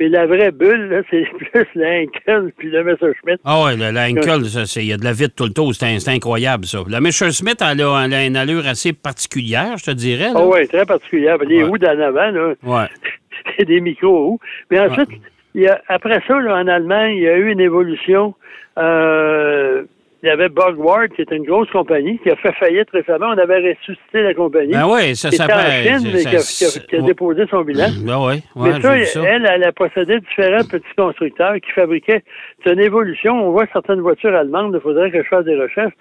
Mais 0.00 0.08
la 0.08 0.26
vraie 0.26 0.50
bulle, 0.50 0.88
là, 0.88 1.02
c'est 1.10 1.24
plus 1.38 1.66
l'Inkel 1.76 2.52
puis 2.58 2.68
le 2.70 2.82
Messerschmitt. 2.82 3.38
Ah 3.44 3.62
ouais, 3.64 3.76
le- 3.76 3.92
la 3.92 4.08
Henkel, 4.08 4.44
ça, 4.46 4.66
c'est- 4.66 4.80
il 4.82 4.86
y 4.88 4.92
a 4.92 4.96
de 4.96 5.04
la 5.04 5.12
vitre 5.12 5.34
tout 5.36 5.44
le 5.44 5.50
tour. 5.52 5.72
C'est 5.74 6.08
incroyable, 6.08 6.64
ça. 6.66 6.78
La 6.88 7.00
Messerschmitt, 7.00 7.62
elle 7.62 7.80
a, 7.82 8.02
elle 8.04 8.14
a 8.14 8.26
une 8.26 8.36
allure 8.36 8.66
assez 8.66 8.92
particulière, 8.92 9.76
je 9.78 9.84
te 9.84 9.90
dirais. 9.92 10.30
Ah 10.34 10.44
oui, 10.44 10.66
très 10.66 10.84
particulière. 10.84 11.38
Les 11.38 11.58
Ouais. 11.58 11.68
roues 11.68 11.78
d'en 11.78 11.98
avant, 12.00 12.30
là, 12.30 12.54
Ouais. 12.64 12.86
c'est 13.56 13.64
des 13.66 13.80
micro-roues. 13.80 14.40
Mais 14.70 14.80
ensuite, 14.80 15.10
il 15.54 15.62
y 15.62 15.68
a, 15.68 15.80
après 15.88 16.20
ça, 16.26 16.40
là, 16.40 16.56
en 16.56 16.66
Allemagne, 16.66 17.14
il 17.16 17.22
y 17.22 17.28
a 17.28 17.36
eu 17.36 17.50
une 17.52 17.60
évolution. 17.60 18.34
Euh, 18.76 19.84
il 20.24 20.28
y 20.28 20.30
avait 20.30 20.48
Bugward, 20.48 21.10
qui 21.14 21.20
est 21.20 21.30
une 21.32 21.44
grosse 21.44 21.70
compagnie, 21.70 22.18
qui 22.20 22.30
a 22.30 22.36
fait 22.36 22.52
faillite 22.54 22.88
récemment. 22.90 23.26
On 23.34 23.38
avait 23.38 23.58
ressuscité 23.74 24.22
la 24.22 24.32
compagnie. 24.32 24.72
Ben 24.72 24.86
oui, 24.88 25.14
ça 25.14 25.28
était 25.28 25.36
s'appelle. 25.36 26.00
Mais 26.02 26.20
qui 26.22 26.28
a, 26.28 26.38
qui 26.38 26.64
a- 26.64 26.80
qui 26.88 26.96
a 26.96 27.00
ouais. 27.00 27.04
déposé 27.06 27.44
son 27.50 27.60
bilan. 27.60 27.88
Ben 28.06 28.16
oui, 28.26 28.42
Mais 28.56 28.62
ouais, 28.72 28.80
ça, 28.80 28.94
vu 28.96 29.04
ça. 29.04 29.20
elle, 29.22 29.46
elle 29.52 29.64
a 29.64 29.72
possédé 29.72 30.18
différents 30.20 30.64
petits 30.64 30.94
constructeurs 30.96 31.56
qui 31.56 31.70
fabriquaient. 31.72 32.24
C'est 32.64 32.72
une 32.72 32.80
évolution. 32.80 33.34
On 33.48 33.50
voit 33.50 33.66
certaines 33.70 34.00
voitures 34.00 34.34
allemandes, 34.34 34.74
il 34.74 34.80
faudrait 34.80 35.10
que 35.10 35.22
je 35.22 35.28
fasse 35.28 35.44
des 35.44 35.60
recherches, 35.60 35.92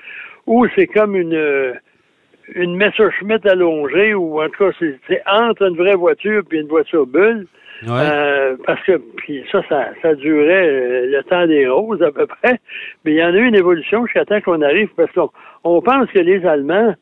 où 0.47 0.65
c'est 0.73 0.87
comme 0.87 1.17
une, 1.17 1.35
euh, 1.35 1.73
une 2.55 2.77
Messerschmitt 2.77 3.45
allongée, 3.45 4.13
ou 4.13 4.41
en 4.41 4.47
tout 4.47 4.69
cas, 4.71 4.71
c'est 5.09 5.21
entre 5.29 5.63
une 5.63 5.75
vraie 5.75 5.95
voiture 5.95 6.43
et 6.49 6.55
une 6.55 6.67
voiture 6.67 7.05
bulle. 7.05 7.45
Ouais. 7.81 7.89
Euh, 8.01 8.55
parce 8.65 8.81
que 8.83 8.93
puis 9.17 9.43
ça, 9.51 9.61
ça, 9.67 9.89
ça 10.01 10.15
durait 10.15 10.67
euh, 10.67 11.05
le 11.07 11.23
temps 11.23 11.45
des 11.47 11.67
roses 11.67 12.01
à 12.01 12.11
peu 12.11 12.25
près. 12.27 12.59
Mais 13.03 13.11
il 13.11 13.17
y 13.17 13.23
en 13.23 13.33
a 13.33 13.37
eu 13.37 13.45
une 13.47 13.55
évolution 13.55 14.05
jusqu'à 14.05 14.25
temps 14.25 14.39
qu'on 14.41 14.61
arrive, 14.61 14.89
parce 14.95 15.11
qu'on 15.11 15.29
on 15.63 15.81
pense 15.81 16.09
que 16.11 16.19
les 16.19 16.45
Allemands, 16.45 16.93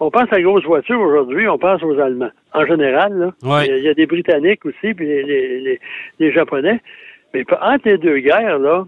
on 0.00 0.10
pense 0.10 0.32
à 0.32 0.40
grosses 0.40 0.64
voitures 0.64 1.00
aujourd'hui, 1.00 1.46
on 1.48 1.58
pense 1.58 1.82
aux 1.82 1.98
Allemands. 2.00 2.30
En 2.52 2.66
général, 2.66 3.12
là. 3.16 3.30
Ouais. 3.42 3.66
Il 3.68 3.84
y 3.84 3.88
a- 3.88 3.94
des 3.94 4.06
Britanniques 4.06 4.64
aussi, 4.66 4.92
puis 4.94 5.06
les, 5.06 5.22
les, 5.22 5.60
les, 5.60 5.80
les 6.18 6.32
Japonais. 6.32 6.80
Mais 7.32 7.44
entre 7.60 7.88
les 7.88 7.98
deux 7.98 8.18
guerres, 8.18 8.58
là, 8.58 8.84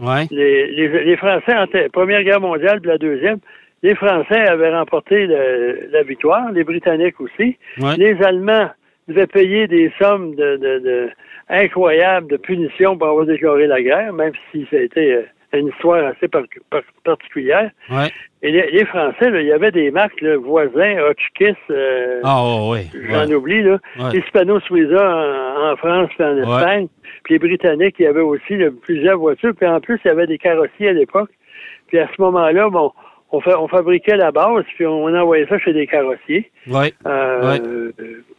ouais. 0.00 0.26
les, 0.30 0.66
les, 0.68 1.04
les 1.04 1.16
Français, 1.16 1.54
entre 1.56 1.76
la 1.78 1.88
Première 1.88 2.22
Guerre 2.22 2.40
mondiale 2.40 2.80
et 2.84 2.86
la 2.86 2.98
Deuxième, 2.98 3.38
les 3.82 3.94
Français 3.94 4.40
avaient 4.48 4.74
remporté 4.74 5.26
le- 5.26 5.88
la 5.90 6.02
victoire, 6.02 6.50
les 6.52 6.64
Britanniques 6.64 7.20
aussi. 7.20 7.56
Les 7.98 8.22
Allemands 8.22 8.68
devaient 9.08 9.26
payer 9.26 9.66
des 9.66 9.92
sommes 10.00 10.34
de, 10.34 10.56
de, 10.56 10.78
de- 10.78 11.10
incroyables 11.48 12.28
de 12.28 12.36
punition 12.36 12.96
pour 12.96 13.08
avoir 13.08 13.26
déclaré 13.26 13.66
la 13.66 13.82
guerre, 13.82 14.12
même 14.12 14.32
si 14.52 14.66
ça 14.70 14.76
a 14.76 14.80
été 14.80 15.12
euh, 15.14 15.22
une 15.52 15.68
histoire 15.68 16.04
assez 16.06 16.28
par- 16.28 16.44
par- 16.70 16.82
particulière. 17.04 17.70
Ouais. 17.90 18.08
Et 18.42 18.52
les, 18.52 18.70
les 18.70 18.84
Français, 18.84 19.30
là, 19.30 19.40
il 19.40 19.48
y 19.48 19.52
avait 19.52 19.72
des 19.72 19.90
marques 19.90 20.20
là, 20.20 20.36
voisins, 20.36 20.96
Hotchkiss, 21.02 21.56
euh, 21.70 22.20
Ah, 22.22 22.36
oh, 22.40 22.70
oui. 22.72 22.88
j'en 23.10 23.26
ouais. 23.26 23.34
oublie, 23.34 23.62
là, 23.62 23.78
Ouais. 23.98 24.18
Hispano 24.18 24.60
Suiza 24.60 25.04
en, 25.04 25.72
en 25.72 25.76
France 25.76 26.10
et 26.18 26.22
en. 26.24 26.36
Espagne. 26.38 26.86
Puis 27.24 27.34
les 27.34 27.38
Britanniques, 27.40 27.96
il 27.98 28.04
y 28.04 28.06
avait 28.06 28.20
aussi 28.20 28.56
là, 28.56 28.68
plusieurs 28.82 29.18
voitures. 29.18 29.52
Puis 29.56 29.66
en 29.66 29.80
plus, 29.80 30.00
il 30.04 30.08
y 30.08 30.10
avait 30.12 30.26
des 30.28 30.38
carrossiers 30.38 30.88
à 30.90 30.92
l'époque. 30.92 31.30
Puis 31.88 31.98
à 31.98 32.06
ce 32.16 32.22
moment-là, 32.22 32.70
bon, 32.70 32.92
on, 33.32 33.40
fa- 33.40 33.60
on 33.60 33.68
fabriquait 33.68 34.16
la 34.16 34.30
base, 34.32 34.64
puis 34.76 34.86
on 34.86 35.06
envoyait 35.14 35.46
ça 35.46 35.58
chez 35.58 35.72
des 35.72 35.86
carrossiers. 35.86 36.50
Ouais. 36.68 36.92
Euh, 37.06 37.40
Ouais. 37.52 37.60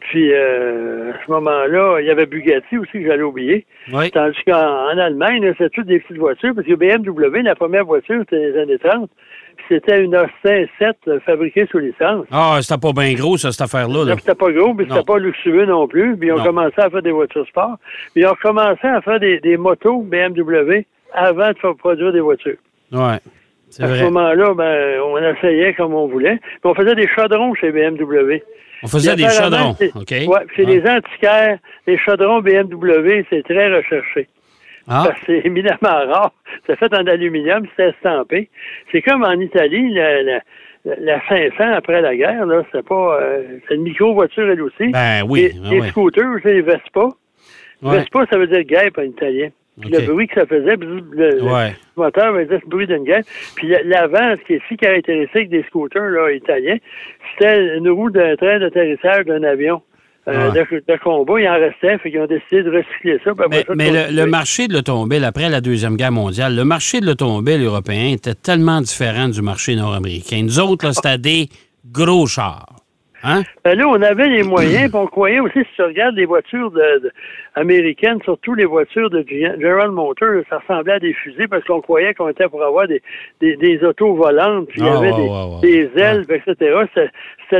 Puis 0.00 0.32
euh, 0.32 1.12
à 1.12 1.24
ce 1.26 1.30
moment-là, 1.30 2.00
il 2.00 2.06
y 2.06 2.10
avait 2.10 2.26
Bugatti 2.26 2.76
aussi 2.78 2.92
que 2.92 3.06
j'allais 3.06 3.22
oublier. 3.22 3.64
Ouais. 3.92 4.10
Tandis 4.10 4.38
qu'en 4.46 4.90
en 4.92 4.98
Allemagne, 4.98 5.42
c'était 5.56 5.70
toutes 5.70 5.86
des 5.86 6.00
petites 6.00 6.18
voitures, 6.18 6.54
parce 6.54 6.66
que 6.66 6.74
BMW, 6.74 7.42
la 7.42 7.54
première 7.54 7.84
voiture, 7.84 8.20
c'était 8.20 8.50
les 8.50 8.58
années 8.58 8.78
30. 8.78 9.08
Puis 9.56 9.66
c'était 9.68 10.02
une 10.02 10.16
Austin 10.16 10.64
7 10.78 10.96
euh, 11.08 11.20
fabriquée 11.20 11.66
sous 11.70 11.78
licence. 11.78 12.26
Ah, 12.32 12.58
c'était 12.62 12.80
pas 12.80 12.92
bien 12.92 13.12
gros, 13.14 13.36
ça, 13.36 13.52
cette 13.52 13.60
affaire-là. 13.60 14.04
là. 14.06 14.16
C'était 14.18 14.34
pas 14.34 14.50
gros, 14.50 14.74
mais 14.74 14.84
Non. 14.84 14.94
c'était 14.96 15.06
pas 15.06 15.18
luxueux 15.18 15.66
non 15.66 15.86
plus. 15.86 16.16
Puis 16.16 16.28
ils 16.28 16.32
ont 16.32 16.42
commencé 16.42 16.74
à 16.78 16.90
faire 16.90 17.02
des 17.02 17.10
voitures 17.12 17.46
sport. 17.46 17.76
Puis 18.12 18.22
ils 18.22 18.26
ont 18.26 18.34
commencé 18.42 18.86
à 18.86 19.00
faire 19.02 19.20
des, 19.20 19.40
des 19.40 19.56
motos 19.56 20.00
BMW 20.02 20.84
avant 21.14 21.50
de 21.52 21.58
faire 21.58 21.76
produire 21.76 22.12
des 22.12 22.20
voitures. 22.20 22.56
Ouais. 22.92 23.18
À 23.80 23.86
ce 23.96 24.02
moment-là, 24.04 24.54
ben, 24.54 25.00
on 25.00 25.16
essayait 25.18 25.74
comme 25.74 25.94
on 25.94 26.06
voulait. 26.06 26.36
Puis 26.38 26.60
on 26.64 26.74
faisait 26.74 26.94
des 26.94 27.08
chaudrons 27.08 27.54
chez 27.54 27.70
BMW. 27.72 28.42
On 28.82 28.88
faisait 28.88 29.14
des 29.16 29.28
chaudrons. 29.28 29.70
OK? 29.94 30.04
Puis 30.06 30.16
chez 30.56 30.64
Ah. 30.66 30.70
les 30.70 30.90
antiquaires, 30.90 31.58
les 31.86 31.96
chaudrons 31.98 32.40
BMW, 32.40 33.24
c'est 33.30 33.42
très 33.44 33.68
recherché. 33.74 34.28
Ah, 34.88 35.04
Parce 35.06 35.20
que 35.20 35.26
c'est 35.26 35.46
éminemment 35.46 35.76
rare. 35.82 36.32
C'est 36.66 36.76
fait 36.76 36.92
en 36.92 37.06
aluminium, 37.06 37.64
c'est 37.76 37.90
estampé. 37.90 38.48
C'est 38.90 39.00
comme 39.02 39.22
en 39.22 39.38
Italie, 39.38 39.94
la, 39.94 40.22
la, 40.22 40.40
la 40.84 41.20
500 41.28 41.54
après 41.76 42.00
la 42.00 42.16
guerre, 42.16 42.44
là, 42.46 42.64
c'est 42.72 42.84
pas, 42.84 43.20
euh, 43.22 43.42
c'est 43.68 43.76
une 43.76 43.82
micro-voiture 43.82 44.50
elle 44.50 44.60
aussi. 44.62 44.88
ben 44.88 45.22
oui. 45.28 45.42
les, 45.54 45.60
ben 45.60 45.70
les 45.70 45.80
oui. 45.82 45.88
scooters, 45.90 46.38
c'est 46.42 46.54
les 46.54 46.62
Vespa. 46.62 47.04
Ouais. 47.80 47.98
Vespa, 47.98 48.26
ça 48.28 48.36
veut 48.38 48.48
dire 48.48 48.62
guêpe 48.64 48.98
en 48.98 49.02
italien. 49.02 49.50
Puis. 49.82 49.90
Le 49.92 50.12
bruit 50.12 50.26
que 50.28 50.34
ça 50.40 50.46
faisait, 50.46 50.76
le, 50.76 51.04
le 51.12 51.42
Ouais. 51.42 51.74
moteur 51.96 52.32
veut 52.32 52.44
dire 52.46 52.60
le 52.64 52.68
bruit 52.68 52.86
d'une 52.86 53.04
guêpe. 53.04 53.26
Puis 53.56 53.68
le- 53.68 53.82
l'avant, 53.84 54.34
ce 54.40 54.46
qui 54.46 54.54
est 54.54 54.62
si 54.68 54.76
caractéristique 54.76 55.50
des 55.50 55.62
scooters 55.64 56.08
là, 56.10 56.32
italiens, 56.32 56.76
c'était 57.38 57.76
une 57.76 57.88
roue 57.90 58.10
d'un 58.10 58.34
train 58.36 58.58
d'atterrissage 58.58 59.24
d'un 59.26 59.42
avion. 59.42 59.82
euh, 60.28 60.50
de, 60.52 60.64
de 60.86 60.96
combat, 61.02 61.40
il 61.40 61.48
en 61.48 61.54
restait, 61.58 61.98
fait 61.98 62.10
qu'ils 62.12 62.20
ont 62.20 62.26
décidé 62.28 62.62
de 62.62 62.70
recycler 62.70 63.18
ça. 63.24 63.32
Mais, 63.50 63.64
ça, 63.64 63.72
de 63.72 63.76
mais 63.76 63.90
le, 63.90 64.14
le 64.14 64.26
marché 64.26 64.68
de 64.68 64.72
l'automobile, 64.74 65.24
après 65.24 65.48
la 65.48 65.60
Deuxième 65.60 65.96
Guerre 65.96 66.12
mondiale, 66.12 66.54
le 66.54 66.62
marché 66.64 67.00
de 67.00 67.06
l'automobile 67.06 67.60
européen 67.64 68.12
était 68.12 68.34
tellement 68.36 68.80
différent 68.80 69.28
du 69.28 69.42
marché 69.42 69.74
nord-américain. 69.74 70.40
Nous 70.44 70.60
autres, 70.60 70.86
là, 70.86 70.92
c'était 70.92 71.18
des 71.18 71.48
gros 71.90 72.28
chars. 72.28 72.66
Hein? 73.24 73.42
Ben 73.64 73.78
là, 73.78 73.86
on 73.88 74.00
avait 74.02 74.28
les 74.28 74.42
moyens, 74.42 74.90
puis 74.90 75.00
on 75.00 75.06
croyait 75.06 75.40
aussi, 75.40 75.58
si 75.60 75.66
tu 75.76 75.82
regardes 75.82 76.16
les 76.16 76.24
voitures 76.26 76.70
de- 76.70 77.00
de- 77.04 77.12
américaines, 77.54 78.18
surtout 78.24 78.54
les 78.54 78.64
voitures 78.64 79.10
de 79.10 79.24
General 79.28 79.90
Motors, 79.90 80.42
ça 80.48 80.58
ressemblait 80.58 80.94
à 80.94 80.98
des 80.98 81.12
fusées 81.12 81.46
parce 81.48 81.64
qu'on 81.64 81.80
croyait 81.80 82.14
qu'on 82.14 82.28
était 82.28 82.48
pour 82.48 82.62
avoir 82.64 82.88
des, 82.88 83.02
des, 83.40 83.56
des 83.56 83.82
autos 83.84 84.14
volantes, 84.14 84.68
puis 84.68 84.80
il 84.80 84.86
y 84.86 84.88
Ah, 84.88 84.98
avait 84.98 85.12
des, 85.62 85.90
ailes, 86.00 86.24
etc. 86.28 86.54
C'était- 86.94 87.10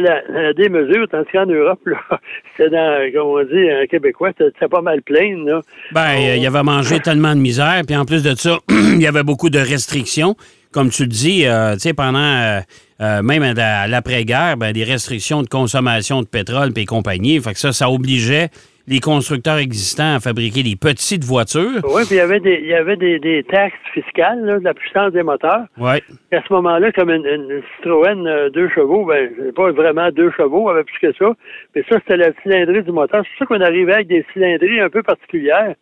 la, 0.00 0.23
la 0.31 0.52
démesure, 0.54 1.07
tandis 1.11 1.28
qu'en 1.33 1.45
Europe, 1.45 1.81
c'était 2.57 2.71
dans, 2.71 3.12
comme 3.12 3.26
on 3.28 3.45
dit 3.45 3.71
en 3.71 3.85
québécois, 3.87 4.31
c'était 4.38 4.66
pas 4.69 4.81
mal 4.81 5.02
plein, 5.02 5.45
là. 5.45 5.61
Ben, 5.92 6.14
euh, 6.16 6.37
il 6.37 6.47
avait 6.47 6.62
mangé 6.62 6.99
tellement 7.00 7.35
de 7.35 7.40
misère, 7.40 7.83
puis 7.87 7.95
en 7.95 8.07
plus 8.07 8.23
de 8.23 8.35
ça, 8.35 8.59
il 8.71 9.02
y 9.02 9.07
avait 9.07 9.23
beaucoup 9.23 9.50
de 9.50 9.59
restrictions. 9.59 10.35
Comme 10.73 10.88
tu 10.88 11.02
le 11.02 11.09
dis, 11.11 11.45
euh, 11.47 11.75
tu 11.75 11.81
sais, 11.81 11.92
pendant, 11.92 12.19
euh, 12.25 12.61
euh, 13.02 13.23
même 13.23 13.42
à 13.42 13.88
l'après-guerre, 13.88 14.56
ben, 14.56 14.73
des 14.73 14.85
restrictions 14.85 15.42
de 15.42 15.49
consommation 15.49 16.23
de 16.23 16.26
pétrole 16.26 16.73
et 16.76 16.85
compagnie. 16.85 17.40
Fait 17.40 17.52
que 17.52 17.59
ça, 17.59 17.73
ça 17.73 17.90
obligeait 17.90 18.49
les 18.89 19.01
constructeurs 19.01 19.59
existants 19.59 20.17
à 20.17 20.21
fabriquer 20.21 20.62
des 20.62 20.77
petites 20.77 21.25
voitures. 21.25 21.81
Oui, 21.85 22.03
puis 22.07 22.17
il 22.17 22.17
y 22.17 22.21
avait 22.21 22.41
des, 22.41 22.59
il 22.62 22.69
y 22.69 22.75
avait 22.75 22.97
des, 22.97 23.19
des 23.19 23.45
taxes 23.45 23.77
fiscales, 23.95 24.45
là, 24.45 24.59
de 24.59 24.65
la 24.65 24.75
puissance 24.75 25.12
des 25.12 25.23
moteurs. 25.23 25.65
Ouais. 25.79 26.03
À 26.33 26.43
ce 26.47 26.53
moment-là, 26.53 26.91
comme 26.93 27.11
une, 27.11 27.25
une 27.27 27.62
Citroën 27.77 28.27
euh, 28.27 28.51
deux 28.51 28.69
chevaux, 28.71 29.05
ben, 29.05 29.31
c'est 29.39 29.55
pas 29.55 29.71
vraiment 29.71 30.11
deux 30.11 30.31
chevaux, 30.33 30.69
avec 30.69 30.87
plus 30.87 30.99
que 30.99 31.17
ça. 31.17 31.33
Mais 31.77 31.83
ça, 31.89 31.97
c'était 32.01 32.17
la 32.17 32.31
cylindrée 32.43 32.83
du 32.83 32.91
moteur. 32.93 33.23
C'est 33.31 33.37
sûr 33.37 33.47
qu'on 33.47 33.61
arrivait 33.61 33.95
avec 33.95 34.09
des 34.09 34.25
cylindries 34.33 34.81
un 34.81 34.91
peu 34.91 35.03
particulières 35.03 35.75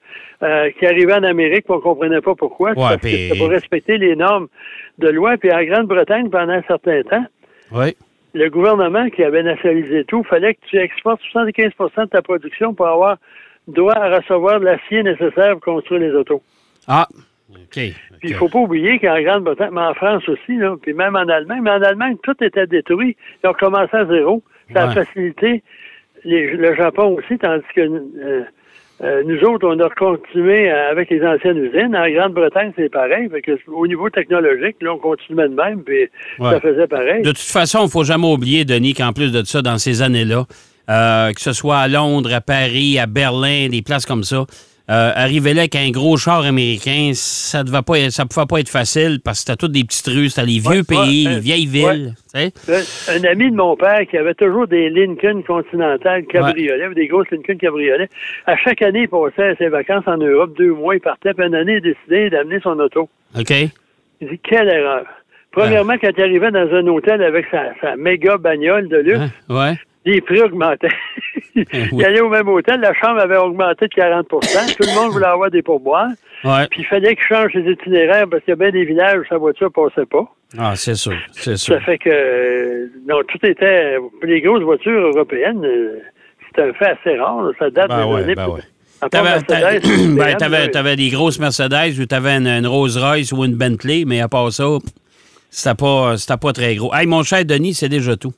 euh, 0.42 0.71
qui 0.78 0.87
arrivaient 0.87 1.14
en 1.14 1.23
Amérique, 1.25 1.66
qu'on 1.66 1.80
comprenait 1.80 2.21
pas 2.21 2.35
pourquoi. 2.35 2.71
Ouais, 2.71 2.75
parce 2.76 2.97
que 2.97 3.00
puis- 3.00 3.28
c'était 3.28 3.38
pour 3.38 3.49
respecter 3.49 3.97
les 3.99 4.14
normes 4.16 4.49
de 4.99 5.09
loi. 5.09 5.37
Puis 5.38 5.50
en 5.52 5.62
Grande-Bretagne, 5.64 6.28
pendant 6.28 6.52
un 6.52 6.62
certain 6.62 7.02
temps, 7.02 7.25
Ouais. 7.73 7.95
Le 8.34 8.49
gouvernement 8.49 9.08
qui 9.10 9.22
avait 9.25 9.42
nationalisé 9.42 10.04
tout, 10.04 10.22
fallait 10.25 10.54
que 10.54 10.60
tu 10.68 10.76
exportes 10.78 11.20
75% 11.34 12.02
de 12.02 12.04
ta 12.06 12.22
production 12.22 12.75
pour 12.75 12.87
avoir 12.87 13.16
doit 13.68 13.94
recevoir 14.16 14.58
l'acier 14.58 15.02
nécessaire 15.02 15.52
pour 15.54 15.75
construire 15.75 16.00
les 16.00 16.12
autos. 16.12 16.42
Ah, 16.88 17.06
OK. 17.52 17.58
Puis 17.75 17.94
il 18.22 18.34
faut 18.34 18.49
pas 18.49 18.58
oublier 18.60 18.99
qu'en 18.99 19.20
Grande-Bretagne, 19.20 19.70
mais 19.72 19.80
en 19.82 19.94
France 19.94 20.28
aussi, 20.28 20.56
là, 20.56 20.76
puis 20.80 20.92
même 20.94 21.16
en 21.16 21.28
Allemagne, 21.28 21.60
mais 21.62 21.70
en 21.70 21.82
Allemagne, 21.82 22.16
tout 22.22 22.34
était 22.42 22.66
détruit. 22.66 23.16
Ils 23.42 23.49
ont 23.49 23.52
commencé 23.54 23.96
à 23.96 24.06
zéro. 24.06 24.42
Ça 24.72 24.84
a 24.84 24.87
facilité 24.94 25.62
les- 26.25 26.52
le 26.56 26.75
Japon 26.75 27.16
aussi, 27.18 27.38
tandis 27.38 27.64
que 27.75 27.80
euh, 27.80 28.42
euh, 29.02 29.23
nous 29.25 29.40
autres, 29.49 29.66
on 29.66 29.78
a 29.80 29.88
continué 29.90 30.71
avec 30.71 31.09
les 31.11 31.25
anciennes 31.25 31.57
usines. 31.59 31.97
En 31.97 32.09
Grande-Bretagne, 32.11 32.73
c'est 32.76 32.90
pareil. 32.90 33.28
Fait 33.30 33.40
que, 33.40 33.52
au 33.69 33.87
niveau 33.87 34.11
technologique, 34.11 34.76
là, 34.83 34.92
on 34.95 34.99
continuait 34.99 35.49
de 35.49 35.54
même, 35.54 35.83
puis 35.83 36.09
Ouais. 36.38 36.50
ça 36.50 36.61
faisait 36.61 36.87
pareil. 36.87 37.23
De 37.23 37.30
toute 37.30 37.38
façon, 37.38 37.80
il 37.80 37.85
ne 37.85 37.88
faut 37.90 38.04
jamais 38.04 38.26
oublier, 38.30 38.64
Denis, 38.64 38.92
qu'en 38.95 39.12
plus 39.12 39.33
de 39.33 39.42
ça, 39.45 39.62
dans 39.62 39.78
ces 39.78 40.02
années-là, 40.02 40.45
euh, 40.90 41.33
que 41.33 41.40
ce 41.40 41.52
soit 41.52 41.78
à 41.78 41.88
Londres, 41.88 42.33
à 42.35 42.40
Paris, 42.40 42.99
à 42.99 43.07
Berlin, 43.07 43.69
des 43.71 43.80
places 43.83 44.04
comme 44.07 44.25
ça, 44.25 44.45
euh, 44.90 45.12
arriver 45.14 45.54
là 45.54 45.61
avec 45.62 45.76
un 45.76 45.90
gros 45.90 46.16
char 46.16 46.44
américain, 46.44 47.12
ça 47.14 47.62
ne 47.62 47.80
pas, 47.80 47.99
être- 48.00 48.11
ça 48.11 48.26
pouvait 48.26 48.47
pas 48.47 48.59
être 48.61 48.68
facile 48.68 49.20
parce 49.25 49.38
que 49.38 49.47
c'était 49.47 49.56
toutes 49.56 49.73
des 49.73 49.85
petites 49.85 50.09
rues, 50.09 50.28
c'était 50.30 50.47
les 50.47 50.59
vieux 50.59 50.80
Ouais, 50.80 50.82
pays, 50.82 51.26
ouais, 51.28 51.35
les 51.35 51.40
vieilles 51.40 51.66
villes. 51.66 52.14
sais. 52.26 52.52
Un, 52.68 53.16
un 53.20 53.25
ami 53.30 53.50
de 53.50 53.56
mon 53.56 53.76
père 53.76 54.00
qui 54.11 54.16
avait 54.16 54.35
toujours 54.35 54.66
des 54.66 54.90
Lincoln 54.90 55.42
Continental 55.47 56.25
cabriolets, 56.26 56.92
des 56.94 57.06
grosses 57.06 57.30
Lincoln 57.30 57.56
cabriolets. 57.56 58.09
À 58.47 58.56
chaque 58.56 58.82
année, 58.82 59.02
il 59.02 59.09
passait 59.09 59.54
ses 59.59 59.68
vacances 59.68 60.04
en 60.06 60.16
Europe, 60.16 60.56
deux 60.59 60.73
mois, 60.75 60.97
il 60.97 61.00
partait, 61.00 61.35
puis 61.35 61.47
une 61.47 61.54
année, 61.54 61.76
il 61.76 61.82
décidait 61.82 62.30
d'amener 62.30 62.59
son 62.62 62.78
auto. 62.80 63.09
OK? 63.38 63.50
Il 64.20 64.28
dit, 64.28 64.40
quelle 64.42 64.68
erreur. 64.68 65.04
Premièrement, 65.52 65.94
quand 66.00 66.11
il 66.16 66.23
arrivait 66.23 66.50
dans 66.50 66.68
un 66.73 66.87
hôtel 66.88 67.23
avec 67.23 67.47
sa, 67.50 67.73
sa 67.80 67.97
méga 67.97 68.37
bagnole 68.38 68.88
de 68.88 68.97
luxe, 68.99 69.18
Hein? 69.20 69.30
Ouais. 69.49 69.78
les 70.04 70.20
prix 70.20 70.40
augmentaient. 70.42 70.88
Il 71.92 72.04
allait 72.04 72.21
au 72.21 72.28
même 72.28 72.49
hôtel, 72.49 72.80
la 72.80 72.95
chambre 72.95 73.19
avait 73.21 73.37
augmenté 73.37 73.87
de 73.88 73.95
40% 73.95 74.25
Tout 74.76 74.83
le 74.83 74.95
monde 74.95 75.12
voulait 75.12 75.26
avoir 75.26 75.50
des 75.50 75.62
pourboires. 75.62 76.09
Ouais. 76.45 76.66
Puis 76.71 76.80
il 76.83 76.87
fallait 76.87 77.14
qu'il 77.16 77.25
change 77.25 77.52
ses 77.52 77.69
itinéraires 77.71 78.26
parce 78.30 78.42
qu'il 78.45 78.52
y 78.52 78.54
a 78.54 78.57
bien 78.57 78.71
des 78.71 78.85
villages 78.85 79.19
où 79.21 79.25
sa 79.28 79.37
voiture 79.38 79.71
passait 79.73 80.07
pas. 80.07 80.25
Ah, 80.59 80.73
c'est 80.76 80.95
sûr. 80.95 81.12
C'est 81.33 81.57
sûr. 81.57 81.75
Ça 81.75 81.80
fait 81.80 81.99
que, 81.99 82.09
euh, 82.11 82.87
non, 83.09 83.16
tout 83.28 83.38
était, 83.45 83.97
les 84.23 84.40
grosses 84.40 84.62
voitures 84.62 85.09
européennes, 85.09 85.64
euh, 85.64 85.99
c'est 86.54 86.62
un 86.62 86.73
fait 86.73 86.87
assez 86.99 87.16
rare. 87.19 87.42
là. 87.42 87.50
Ça 87.59 87.71
date 87.71 87.88
Ben 87.88 88.04
des 88.07 88.12
ouais, 88.12 88.23
années. 88.23 88.35
ben 88.35 88.49
ouais. 88.49 88.61
T'avais, 89.11 89.38
ben, 89.49 90.37
t'avais- 90.37 90.69
t'avais 90.69 90.97
des 90.97 91.09
grosses 91.09 91.38
Mercedes 91.38 91.99
ou 91.99 92.07
t'avais 92.07 92.37
une, 92.37 92.47
une 92.47 92.66
Rolls-Royce 92.66 93.33
ou 93.33 93.45
une 93.45 93.54
Bentley, 93.54 94.04
mais 94.07 94.21
à 94.21 94.28
part 94.28 94.52
ça, 94.52 94.64
c'était 95.49 95.75
pas, 95.75 96.16
c'était 96.19 96.37
pas 96.37 96.52
très 96.52 96.75
gros. 96.76 96.92
Hey, 96.95 97.07
mon 97.07 97.23
cher 97.23 97.45
Denis, 97.45 97.75
c'est 97.75 97.88
déjà 97.88 98.16
tout. 98.16 98.33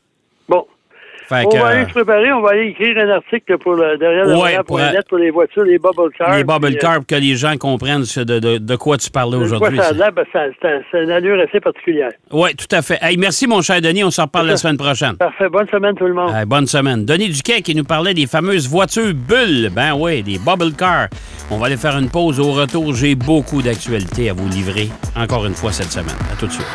Fait 1.33 1.47
On 1.47 1.49
que, 1.49 1.57
va 1.57 1.67
aller 1.69 1.83
euh, 1.85 1.89
se 1.89 1.93
préparer, 1.93 2.31
on 2.33 2.43
va 2.43 2.51
aller 2.51 2.67
écrire 2.69 2.99
un 2.99 3.09
article 3.09 3.57
pour 3.57 3.73
le, 3.75 3.97
derrière 3.97 4.27
le 4.27 4.37
Ouais, 4.37 4.57
pour, 4.57 4.77
point 4.77 4.93
net 4.93 5.07
pour 5.09 5.17
les 5.17 5.31
voitures, 5.31 5.65
les 5.65 5.79
bubble 5.79 6.11
cars. 6.19 6.37
les 6.37 6.45
bubble 6.45 6.67
euh, 6.67 6.79
cars, 6.79 6.97
pour 6.97 7.07
que 7.07 7.15
les 7.15 7.37
gens 7.37 7.57
comprennent 7.57 8.05
ce- 8.05 8.21
de, 8.21 8.39
de- 8.39 8.59
de 8.59 8.77
quoi 8.77 8.99
tu 8.99 9.11
parlais 9.11 9.39
aujourd'hui. 9.39 9.79
ça 9.79 9.89
a 9.89 10.11
c'est 10.33 10.81
c'est 10.91 11.03
une 11.05 11.11
allure 11.11 11.41
assez 11.41 11.59
particulière. 11.61 12.11
Oui, 12.31 12.55
tout 12.55 12.67
à 12.77 12.83
fait. 12.83 12.99
Hey, 13.01 13.17
merci, 13.17 13.47
mon 13.47 13.63
cher 13.63 13.81
Denis. 13.81 14.05
On 14.05 14.11
s'en 14.11 14.25
reparle 14.25 14.49
la 14.49 14.57
semaine 14.59 14.77
prochaine. 14.77 15.17
Parfait. 15.17 15.49
Bonne 15.49 15.69
semaine, 15.69 15.95
tout 15.95 16.07
le 16.07 16.13
monde. 16.15 16.35
Hey, 16.35 16.45
bonne 16.45 16.67
semaine. 16.67 17.05
Denis 17.07 17.31
Duquet 17.31 17.63
qui 17.63 17.75
nous 17.75 17.85
parlait 17.85 18.13
des 18.15 18.27
fameuses 18.27 18.69
voitures 18.69 19.15
bulles. 19.15 19.71
Ben 19.75 19.95
oui, 19.97 20.23
des 20.23 20.39
bubble 20.39 20.73
cars. 20.73 21.09
On 21.51 21.57
va 21.57 21.67
aller 21.67 21.77
faire 21.79 21.97
une 21.99 22.11
pause. 22.11 22.41
Au 22.41 22.53
retour, 22.53 22.95
j'ai 22.95 23.15
beaucoup 23.15 23.63
d'actualités 23.63 24.29
à 24.29 24.33
vous 24.35 24.49
livrer 24.49 24.89
encore 25.17 25.47
une 25.47 25.55
fois 25.55 25.73
cette 25.73 25.91
semaine. 25.93 26.17
À 26.33 26.37
tout 26.39 26.47
de 26.47 26.53
suite. 26.53 26.67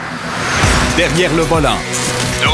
Derrière 0.98 1.32
le 1.36 1.44
volant. 1.44 1.78